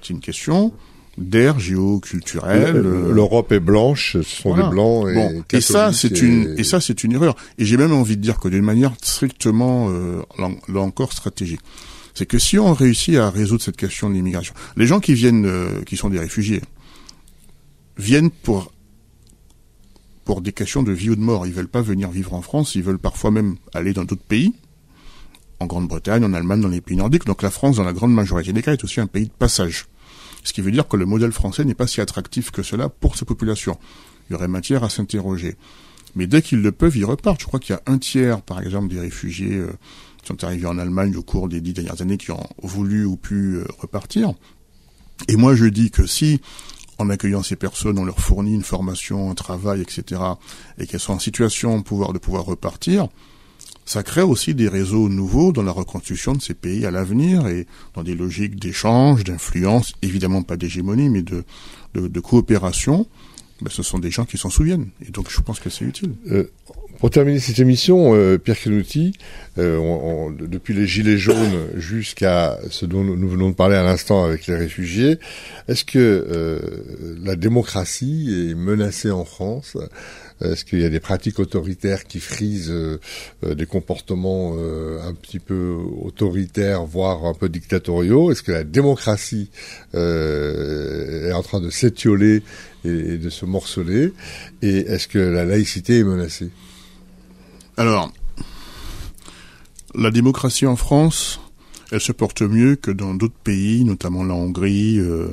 C'est 0.01 0.13
une 0.13 0.21
question 0.21 0.73
d'air 1.17 1.59
géoculturel. 1.59 2.75
Euh, 2.75 3.13
L'Europe 3.13 3.51
est 3.51 3.59
blanche, 3.59 4.13
ce 4.13 4.23
sont 4.23 4.55
des 4.55 4.63
blancs 4.63 5.07
et, 5.09 5.57
et 5.57 5.61
ça 5.61 5.93
c'est 5.93 6.21
une 6.21 6.55
et 6.57 6.63
ça 6.63 6.81
c'est 6.81 7.03
une 7.03 7.13
erreur. 7.13 7.35
Et 7.57 7.65
j'ai 7.65 7.77
même 7.77 7.93
envie 7.93 8.17
de 8.17 8.21
dire 8.21 8.39
que 8.39 8.47
d'une 8.47 8.63
manière 8.63 8.93
strictement 9.01 9.89
euh, 9.89 10.21
là 10.37 10.79
encore 10.79 11.13
stratégique, 11.13 11.61
c'est 12.13 12.25
que 12.25 12.39
si 12.39 12.57
on 12.57 12.73
réussit 12.73 13.15
à 13.15 13.29
résoudre 13.29 13.61
cette 13.61 13.77
question 13.77 14.09
de 14.09 14.15
l'immigration, 14.15 14.53
les 14.75 14.87
gens 14.87 14.99
qui 14.99 15.13
viennent, 15.13 15.45
euh, 15.45 15.81
qui 15.83 15.97
sont 15.97 16.09
des 16.09 16.19
réfugiés, 16.19 16.61
viennent 17.97 18.31
pour 18.31 18.71
pour 20.25 20.41
des 20.41 20.53
questions 20.53 20.83
de 20.83 20.91
vie 20.91 21.09
ou 21.09 21.15
de 21.15 21.21
mort. 21.21 21.45
Ils 21.45 21.53
veulent 21.53 21.67
pas 21.67 21.81
venir 21.81 22.09
vivre 22.09 22.33
en 22.33 22.41
France, 22.41 22.75
ils 22.75 22.83
veulent 22.83 22.99
parfois 22.99 23.29
même 23.29 23.57
aller 23.73 23.93
dans 23.93 24.05
d'autres 24.05 24.23
pays, 24.23 24.53
en 25.59 25.65
Grande-Bretagne, 25.65 26.23
en 26.23 26.33
Allemagne, 26.33 26.61
dans 26.61 26.69
les 26.69 26.81
pays 26.81 26.97
nordiques. 26.97 27.25
Donc 27.25 27.41
la 27.41 27.51
France, 27.51 27.75
dans 27.75 27.83
la 27.83 27.93
grande 27.93 28.13
majorité 28.13 28.53
des 28.53 28.61
cas, 28.61 28.73
est 28.73 28.83
aussi 28.83 29.01
un 29.01 29.07
pays 29.07 29.25
de 29.25 29.31
passage. 29.31 29.85
Ce 30.43 30.53
qui 30.53 30.61
veut 30.61 30.71
dire 30.71 30.87
que 30.87 30.97
le 30.97 31.05
modèle 31.05 31.31
français 31.31 31.63
n'est 31.63 31.73
pas 31.73 31.87
si 31.87 32.01
attractif 32.01 32.51
que 32.51 32.63
cela 32.63 32.89
pour 32.89 33.15
ces 33.15 33.25
populations. 33.25 33.77
Il 34.29 34.33
y 34.33 34.35
aurait 34.35 34.47
matière 34.47 34.83
à 34.83 34.89
s'interroger. 34.89 35.55
Mais 36.15 36.27
dès 36.27 36.41
qu'ils 36.41 36.61
le 36.61 36.71
peuvent, 36.71 36.95
ils 36.95 37.05
repartent. 37.05 37.41
Je 37.41 37.45
crois 37.45 37.59
qu'il 37.59 37.73
y 37.73 37.77
a 37.77 37.81
un 37.91 37.97
tiers, 37.97 38.41
par 38.41 38.61
exemple, 38.61 38.93
des 38.93 38.99
réfugiés 38.99 39.55
euh, 39.55 39.71
qui 40.21 40.27
sont 40.27 40.43
arrivés 40.43 40.67
en 40.67 40.77
Allemagne 40.77 41.15
au 41.15 41.23
cours 41.23 41.49
des 41.49 41.61
dix 41.61 41.73
dernières 41.73 42.01
années 42.01 42.17
qui 42.17 42.31
ont 42.31 42.47
voulu 42.61 43.05
ou 43.05 43.15
pu 43.15 43.55
euh, 43.55 43.65
repartir. 43.79 44.33
Et 45.27 45.35
moi, 45.35 45.55
je 45.55 45.65
dis 45.65 45.91
que 45.91 46.05
si, 46.05 46.41
en 46.97 47.09
accueillant 47.09 47.43
ces 47.43 47.55
personnes, 47.55 47.97
on 47.97 48.05
leur 48.05 48.19
fournit 48.19 48.53
une 48.53 48.63
formation, 48.63 49.31
un 49.31 49.35
travail, 49.35 49.81
etc., 49.81 50.21
et 50.77 50.85
qu'elles 50.85 50.99
sont 50.99 51.13
en 51.13 51.19
situation 51.19 51.77
de 51.77 51.83
pouvoir, 51.83 52.13
de 52.13 52.19
pouvoir 52.19 52.45
repartir, 52.45 53.07
ça 53.85 54.03
crée 54.03 54.21
aussi 54.21 54.55
des 54.55 54.67
réseaux 54.67 55.09
nouveaux 55.09 55.51
dans 55.51 55.63
la 55.63 55.71
reconstruction 55.71 56.33
de 56.33 56.41
ces 56.41 56.53
pays 56.53 56.85
à 56.85 56.91
l'avenir 56.91 57.47
et 57.47 57.67
dans 57.93 58.03
des 58.03 58.15
logiques 58.15 58.59
d'échange, 58.59 59.23
d'influence, 59.23 59.93
évidemment 60.01 60.41
pas 60.41 60.57
d'hégémonie, 60.57 61.09
mais 61.09 61.21
de, 61.21 61.43
de, 61.93 62.19
coopération. 62.19 63.07
Ben, 63.61 63.69
ce 63.69 63.83
sont 63.83 63.99
des 63.99 64.11
gens 64.11 64.25
qui 64.25 64.37
s'en 64.37 64.49
souviennent. 64.49 64.89
Et 65.05 65.11
donc 65.11 65.29
je 65.29 65.39
pense 65.41 65.59
que 65.59 65.69
c'est 65.69 65.85
utile. 65.85 66.13
Euh, 66.31 66.49
pour 66.99 67.09
terminer 67.09 67.39
cette 67.39 67.59
émission, 67.59 68.15
euh, 68.15 68.37
Pierre 68.37 68.57
Kenouti, 68.57 69.13
euh, 69.57 70.29
depuis 70.39 70.73
les 70.73 70.87
Gilets 70.87 71.17
jaunes 71.17 71.67
jusqu'à 71.75 72.57
ce 72.69 72.85
dont 72.85 73.03
nous 73.03 73.27
venons 73.27 73.49
de 73.49 73.55
parler 73.55 73.75
à 73.75 73.83
l'instant 73.83 74.23
avec 74.23 74.47
les 74.47 74.55
réfugiés, 74.55 75.17
est-ce 75.67 75.83
que 75.83 75.99
euh, 75.99 76.59
la 77.21 77.35
démocratie 77.35 78.49
est 78.49 78.55
menacée 78.55 79.11
en 79.11 79.25
France? 79.25 79.75
Est-ce 80.41 80.65
qu'il 80.65 80.81
y 80.81 80.85
a 80.85 80.89
des 80.89 80.99
pratiques 80.99 81.39
autoritaires 81.39 82.03
qui 82.05 82.19
frisent 82.19 82.71
euh, 82.71 82.99
euh, 83.45 83.55
des 83.55 83.65
comportements 83.65 84.55
euh, 84.57 85.01
un 85.01 85.13
petit 85.13 85.39
peu 85.39 85.75
autoritaires, 86.01 86.83
voire 86.83 87.25
un 87.25 87.33
peu 87.33 87.49
dictatoriaux? 87.49 88.31
Est-ce 88.31 88.43
que 88.43 88.51
la 88.51 88.63
démocratie 88.63 89.49
est 89.93 91.31
en 91.31 91.43
train 91.43 91.61
de 91.61 91.69
s'étioler 91.69 92.43
et, 92.85 93.17
de 93.17 93.29
se 93.29 93.45
morceler? 93.45 94.13
Et 94.61 94.79
est-ce 94.79 95.07
que 95.07 95.19
la 95.19 95.45
laïcité 95.45 95.99
est 95.99 96.03
menacée? 96.03 96.49
Alors, 97.77 98.11
la 99.95 100.11
démocratie 100.11 100.65
en 100.65 100.75
France, 100.75 101.39
elle 101.91 102.01
se 102.01 102.11
porte 102.11 102.41
mieux 102.41 102.75
que 102.75 102.91
dans 102.91 103.13
d'autres 103.13 103.33
pays, 103.43 103.83
notamment 103.83 104.23
la 104.23 104.33
Hongrie, 104.33 104.97
euh, 104.99 105.27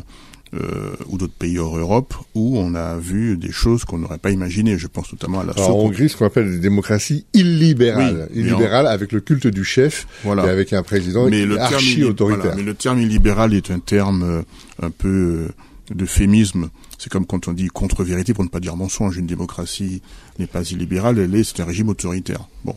ou 1.09 1.17
d'autres 1.17 1.33
pays 1.33 1.59
hors 1.59 1.77
Europe 1.77 2.15
où 2.35 2.59
on 2.59 2.75
a 2.75 2.97
vu 2.97 3.37
des 3.37 3.53
choses 3.53 3.85
qu'on 3.85 3.99
n'aurait 3.99 4.19
pas 4.19 4.31
imaginées. 4.31 4.79
Je 4.79 4.89
pense 4.89 5.13
notamment 5.13 5.41
à 5.41 5.45
la. 5.45 5.53
Alors, 5.53 5.77
en 5.77 5.81
Hongrie, 5.81 6.09
ce 6.09 6.17
qu'on 6.17 6.27
appelle 6.27 6.51
des 6.51 6.59
démocraties 6.59 7.25
illibérales, 7.35 8.29
illibérales 8.35 8.87
avec 8.87 9.13
le 9.13 9.21
culte 9.21 9.47
du 9.47 9.65
chef 9.65 10.07
voilà. 10.25 10.47
et 10.47 10.51
avec 10.51 10.73
un 10.73 10.83
président 10.83 11.29
mais 11.29 11.45
le 11.47 11.59
archi 11.61 12.05
autoritaire. 12.05 12.55
mais 12.57 12.63
le 12.63 12.75
terme 12.75 13.01
illibéral 13.01 13.55
est 13.55 13.71
un 13.71 13.79
terme 13.79 14.23
euh, 14.23 14.43
un 14.83 14.91
peu 14.91 15.09
euh, 15.09 15.95
d'euphémisme. 15.95 16.71
C'est 16.99 17.11
comme 17.11 17.27
quand 17.27 17.49
on 17.49 17.53
dit 17.53 17.69
contre-vérité 17.69 18.35
pour 18.35 18.45
ne 18.45 18.49
pas 18.49 18.61
dire 18.61 18.77
mensonge. 18.77 19.17
Une 19.17 19.27
démocratie 19.27 20.03
n'est 20.39 20.47
pas 20.47 20.63
illibérale, 20.71 21.19
elle 21.19 21.35
est, 21.35 21.45
c'est 21.45 21.61
un 21.61 21.65
régime 21.65 21.89
autoritaire. 21.89 22.49
Bon, 22.65 22.77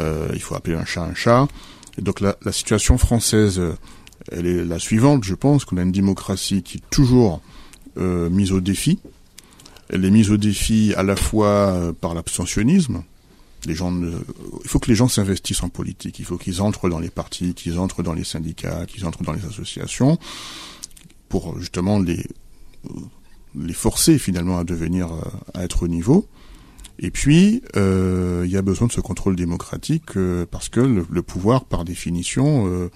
euh, 0.00 0.28
il 0.32 0.40
faut 0.40 0.54
appeler 0.54 0.76
un 0.76 0.84
chat 0.84 1.02
un 1.02 1.14
chat. 1.14 1.46
Et 1.98 2.02
donc 2.02 2.20
la, 2.20 2.36
la 2.44 2.50
situation 2.50 2.98
française 2.98 3.60
elle 4.32 4.46
est 4.46 4.64
la 4.64 4.78
suivante, 4.78 5.24
je 5.24 5.34
pense, 5.34 5.64
qu'on 5.64 5.76
a 5.76 5.82
une 5.82 5.92
démocratie 5.92 6.62
qui 6.62 6.78
est 6.78 6.90
toujours 6.90 7.40
euh, 7.96 8.30
mise 8.30 8.52
au 8.52 8.60
défi. 8.60 8.98
Elle 9.88 10.04
est 10.04 10.10
mise 10.10 10.30
au 10.30 10.36
défi 10.36 10.94
à 10.96 11.02
la 11.02 11.16
fois 11.16 11.46
euh, 11.46 11.92
par 11.92 12.14
l'abstentionnisme. 12.14 13.02
Les 13.66 13.74
gens 13.74 13.92
il 13.94 14.68
faut 14.68 14.78
que 14.78 14.90
les 14.90 14.94
gens 14.94 15.08
s'investissent 15.08 15.62
en 15.62 15.68
politique. 15.68 16.18
Il 16.18 16.24
faut 16.24 16.36
qu'ils 16.36 16.60
entrent 16.60 16.88
dans 16.88 16.98
les 16.98 17.08
partis, 17.08 17.54
qu'ils 17.54 17.78
entrent 17.78 18.02
dans 18.02 18.12
les 18.12 18.24
syndicats, 18.24 18.84
qu'ils 18.86 19.06
entrent 19.06 19.22
dans 19.22 19.32
les 19.32 19.44
associations, 19.46 20.18
pour 21.28 21.58
justement 21.58 21.98
les 21.98 22.26
les 23.58 23.72
forcer 23.72 24.18
finalement 24.18 24.58
à 24.58 24.64
devenir 24.64 25.12
euh, 25.12 25.20
à 25.54 25.64
être 25.64 25.84
au 25.84 25.88
niveau. 25.88 26.26
Et 26.98 27.10
puis, 27.10 27.62
euh, 27.76 28.42
il 28.44 28.50
y 28.50 28.56
a 28.56 28.62
besoin 28.62 28.88
de 28.88 28.92
ce 28.92 29.00
contrôle 29.00 29.36
démocratique 29.36 30.18
parce 30.50 30.68
que 30.68 30.80
le, 30.80 31.22
pouvoir, 31.22 31.64
par 31.64 31.84
définition, 31.84 32.90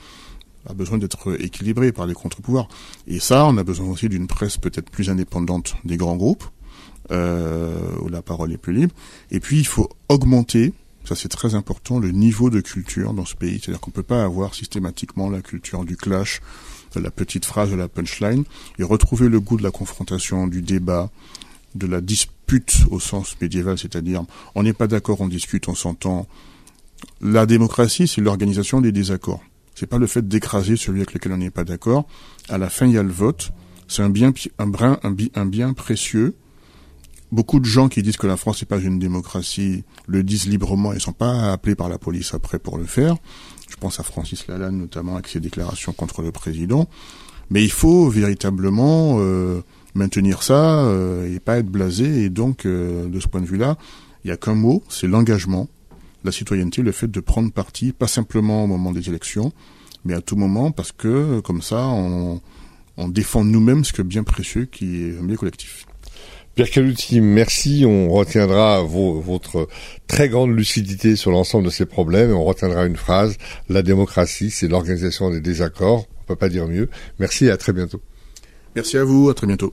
a 0.69 0.75
besoin 0.75 0.99
d'être 0.99 1.41
équilibré 1.41 1.93
par 1.93 2.07
les 2.07 2.15
contre-pouvoirs. 2.15 2.69
Et 3.07 3.19
ça, 3.19 3.47
on 3.47 3.57
a 3.57 3.65
besoin 3.65 3.89
aussi 3.89 4.09
d'une 4.09 4.27
presse 4.27 4.59
peut-être 4.59 4.91
plus 4.91 5.11
indépendante 5.11 5.77
des 5.85 5.97
grands 5.97 6.17
groupes, 6.17 6.45
euh, 7.11 7.79
où 8.03 8.09
la 8.09 8.23
parole 8.23 8.53
est 8.53 8.59
plus 8.59 8.75
libre. 8.75 8.95
Et 9.31 9.41
puis, 9.41 9.59
il 9.59 9.67
faut 9.67 9.89
augmenter, 10.09 10.73
ça 11.05 11.17
c'est 11.17 11.29
très 11.29 11.55
important, 11.55 11.99
le 11.99 12.11
niveau 12.11 12.51
de 12.51 12.61
culture 12.61 13.15
dans 13.15 13.25
ce 13.25 13.35
pays. 13.35 13.61
C'est-à-dire 13.61 13.81
qu'on 13.81 13.91
peut 13.91 14.03
pas 14.03 14.23
avoir 14.23 14.55
systématiquement 14.55 15.31
la 15.31 15.41
culture 15.41 15.85
du 15.85 15.97
clash, 15.97 16.41
la 16.95 17.11
petite 17.11 17.45
phrase, 17.45 17.71
de 17.71 17.77
la 17.77 17.89
punchline, 17.89 18.45
et 18.79 18.83
retrouver 18.83 19.29
le 19.29 19.41
goût 19.41 19.57
de 19.57 19.63
la 19.63 19.71
confrontation, 19.71 20.47
du 20.47 20.63
débat, 20.63 21.11
de 21.75 21.87
la 21.87 22.01
dispute 22.01 22.79
au 22.91 22.99
sens 22.99 23.37
médiéval, 23.41 23.79
c'est-à-dire 23.79 24.25
on 24.55 24.63
n'est 24.63 24.73
pas 24.73 24.87
d'accord, 24.87 25.21
on 25.21 25.29
discute, 25.29 25.69
on 25.69 25.75
s'entend. 25.75 26.27
La 27.21 27.47
démocratie, 27.47 28.09
c'est 28.09 28.21
l'organisation 28.21 28.81
des 28.81 28.91
désaccords. 28.91 29.43
C'est 29.79 29.87
pas 29.87 29.99
le 29.99 30.09
fait 30.09 30.27
d'écraser 30.27 30.77
celui 30.77 30.99
avec 30.99 31.15
lequel 31.15 31.31
on 31.31 31.37
n'est 31.37 31.53
pas 31.53 31.63
d'accord. 31.63 32.09
À 32.49 32.59
la 32.59 32.69
fin, 32.69 32.87
il 32.87 32.95
y 32.95 32.99
a 32.99 33.03
le 33.05 33.13
vote. 33.13 33.53
C'est 33.87 34.03
un 34.03 34.11
bien, 34.11 34.33
un 34.59 34.67
brin, 34.67 34.99
un, 35.05 35.47
bien 35.47 35.73
précieux. 35.73 36.35
Beaucoup 37.31 37.61
de 37.61 37.65
gens 37.65 37.89
qui 37.89 38.03
disent 38.03 38.17
que 38.17 38.27
la 38.27 38.37
France 38.37 38.61
n'est 38.61 38.67
pas 38.67 38.81
une 38.81 38.99
démocratie 38.99 39.85
le 40.09 40.25
disent 40.25 40.49
librement 40.49 40.93
et 40.95 40.99
sont 40.99 41.13
pas 41.13 41.53
appelés 41.53 41.77
par 41.77 41.89
la 41.89 41.97
police 41.97 42.35
après 42.35 42.59
pour 42.59 42.77
le 42.77 42.87
faire. 42.87 43.15
Je 43.71 43.77
pense 43.77 44.01
à 44.01 44.03
Francis 44.03 44.49
Lalanne 44.49 44.79
notamment 44.79 45.15
avec 45.15 45.29
ses 45.29 45.39
déclarations 45.39 45.93
contre 45.93 46.23
le 46.23 46.33
président. 46.33 46.89
Mais 47.51 47.63
il 47.63 47.71
faut 47.71 48.09
véritablement 48.09 49.19
euh, 49.21 49.61
maintenir 49.95 50.43
ça 50.43 50.87
euh, 50.87 51.33
et 51.33 51.39
pas 51.39 51.59
être 51.59 51.71
blasé. 51.71 52.25
Et 52.25 52.31
donc, 52.31 52.67
euh, 52.67 53.09
de 53.09 53.21
ce 53.21 53.29
point 53.29 53.43
de 53.43 53.47
vue-là, 53.47 53.79
il 54.25 54.29
y 54.29 54.33
a 54.33 54.37
qu'un 54.37 54.57
mot, 54.57 54.83
c'est 54.89 55.07
l'engagement 55.07 55.69
la 56.29 56.33
citoyenneté, 56.33 56.83
le 56.83 56.93
fait 56.93 57.09
de 57.09 57.21
prendre 57.21 57.51
parti, 57.53 57.93
pas 57.93 58.07
simplement 58.07 58.65
au 58.65 58.67
moment 58.67 58.93
des 58.93 59.09
élections, 59.09 59.53
mais 60.05 60.15
à 60.15 60.21
tout 60.21 60.37
moment, 60.37 60.71
parce 60.71 60.93
que 60.93 61.41
comme 61.41 61.63
ça, 61.63 61.87
on, 61.87 62.41
défend 63.09 63.45
nous-mêmes 63.45 63.85
ce 63.85 63.93
que 63.93 64.03
bien 64.03 64.25
précieux 64.25 64.67
qui 64.67 65.03
est 65.03 65.19
un 65.19 65.23
bien 65.23 65.37
collectif. 65.37 65.87
Pierre 66.57 66.71
Caluti, 66.71 67.21
merci. 67.21 67.85
On 67.87 68.11
retiendra 68.11 68.83
votre 68.83 69.69
très 70.09 70.29
grande 70.29 70.51
lucidité 70.57 71.15
sur 71.15 71.31
l'ensemble 71.31 71.67
de 71.67 71.71
ces 71.71 71.87
problèmes. 71.87 72.33
on 72.33 72.45
retiendra 72.45 72.87
une 72.87 72.97
phrase 72.97 73.37
la 73.69 73.83
démocratie, 73.83 74.51
c'est 74.51 74.67
l'organisation 74.67 75.31
des 75.31 75.41
désaccords. 75.41 76.07
On 76.23 76.25
peut 76.25 76.37
pas 76.37 76.49
dire 76.49 76.67
mieux. 76.67 76.91
Merci 77.21 77.47
et 77.47 77.51
à 77.51 77.57
très 77.57 77.73
bientôt. 77.73 78.03
Merci 78.75 78.99
à 78.99 79.05
vous. 79.05 79.31
À 79.31 79.35
très 79.35 79.47
bientôt. 79.47 79.73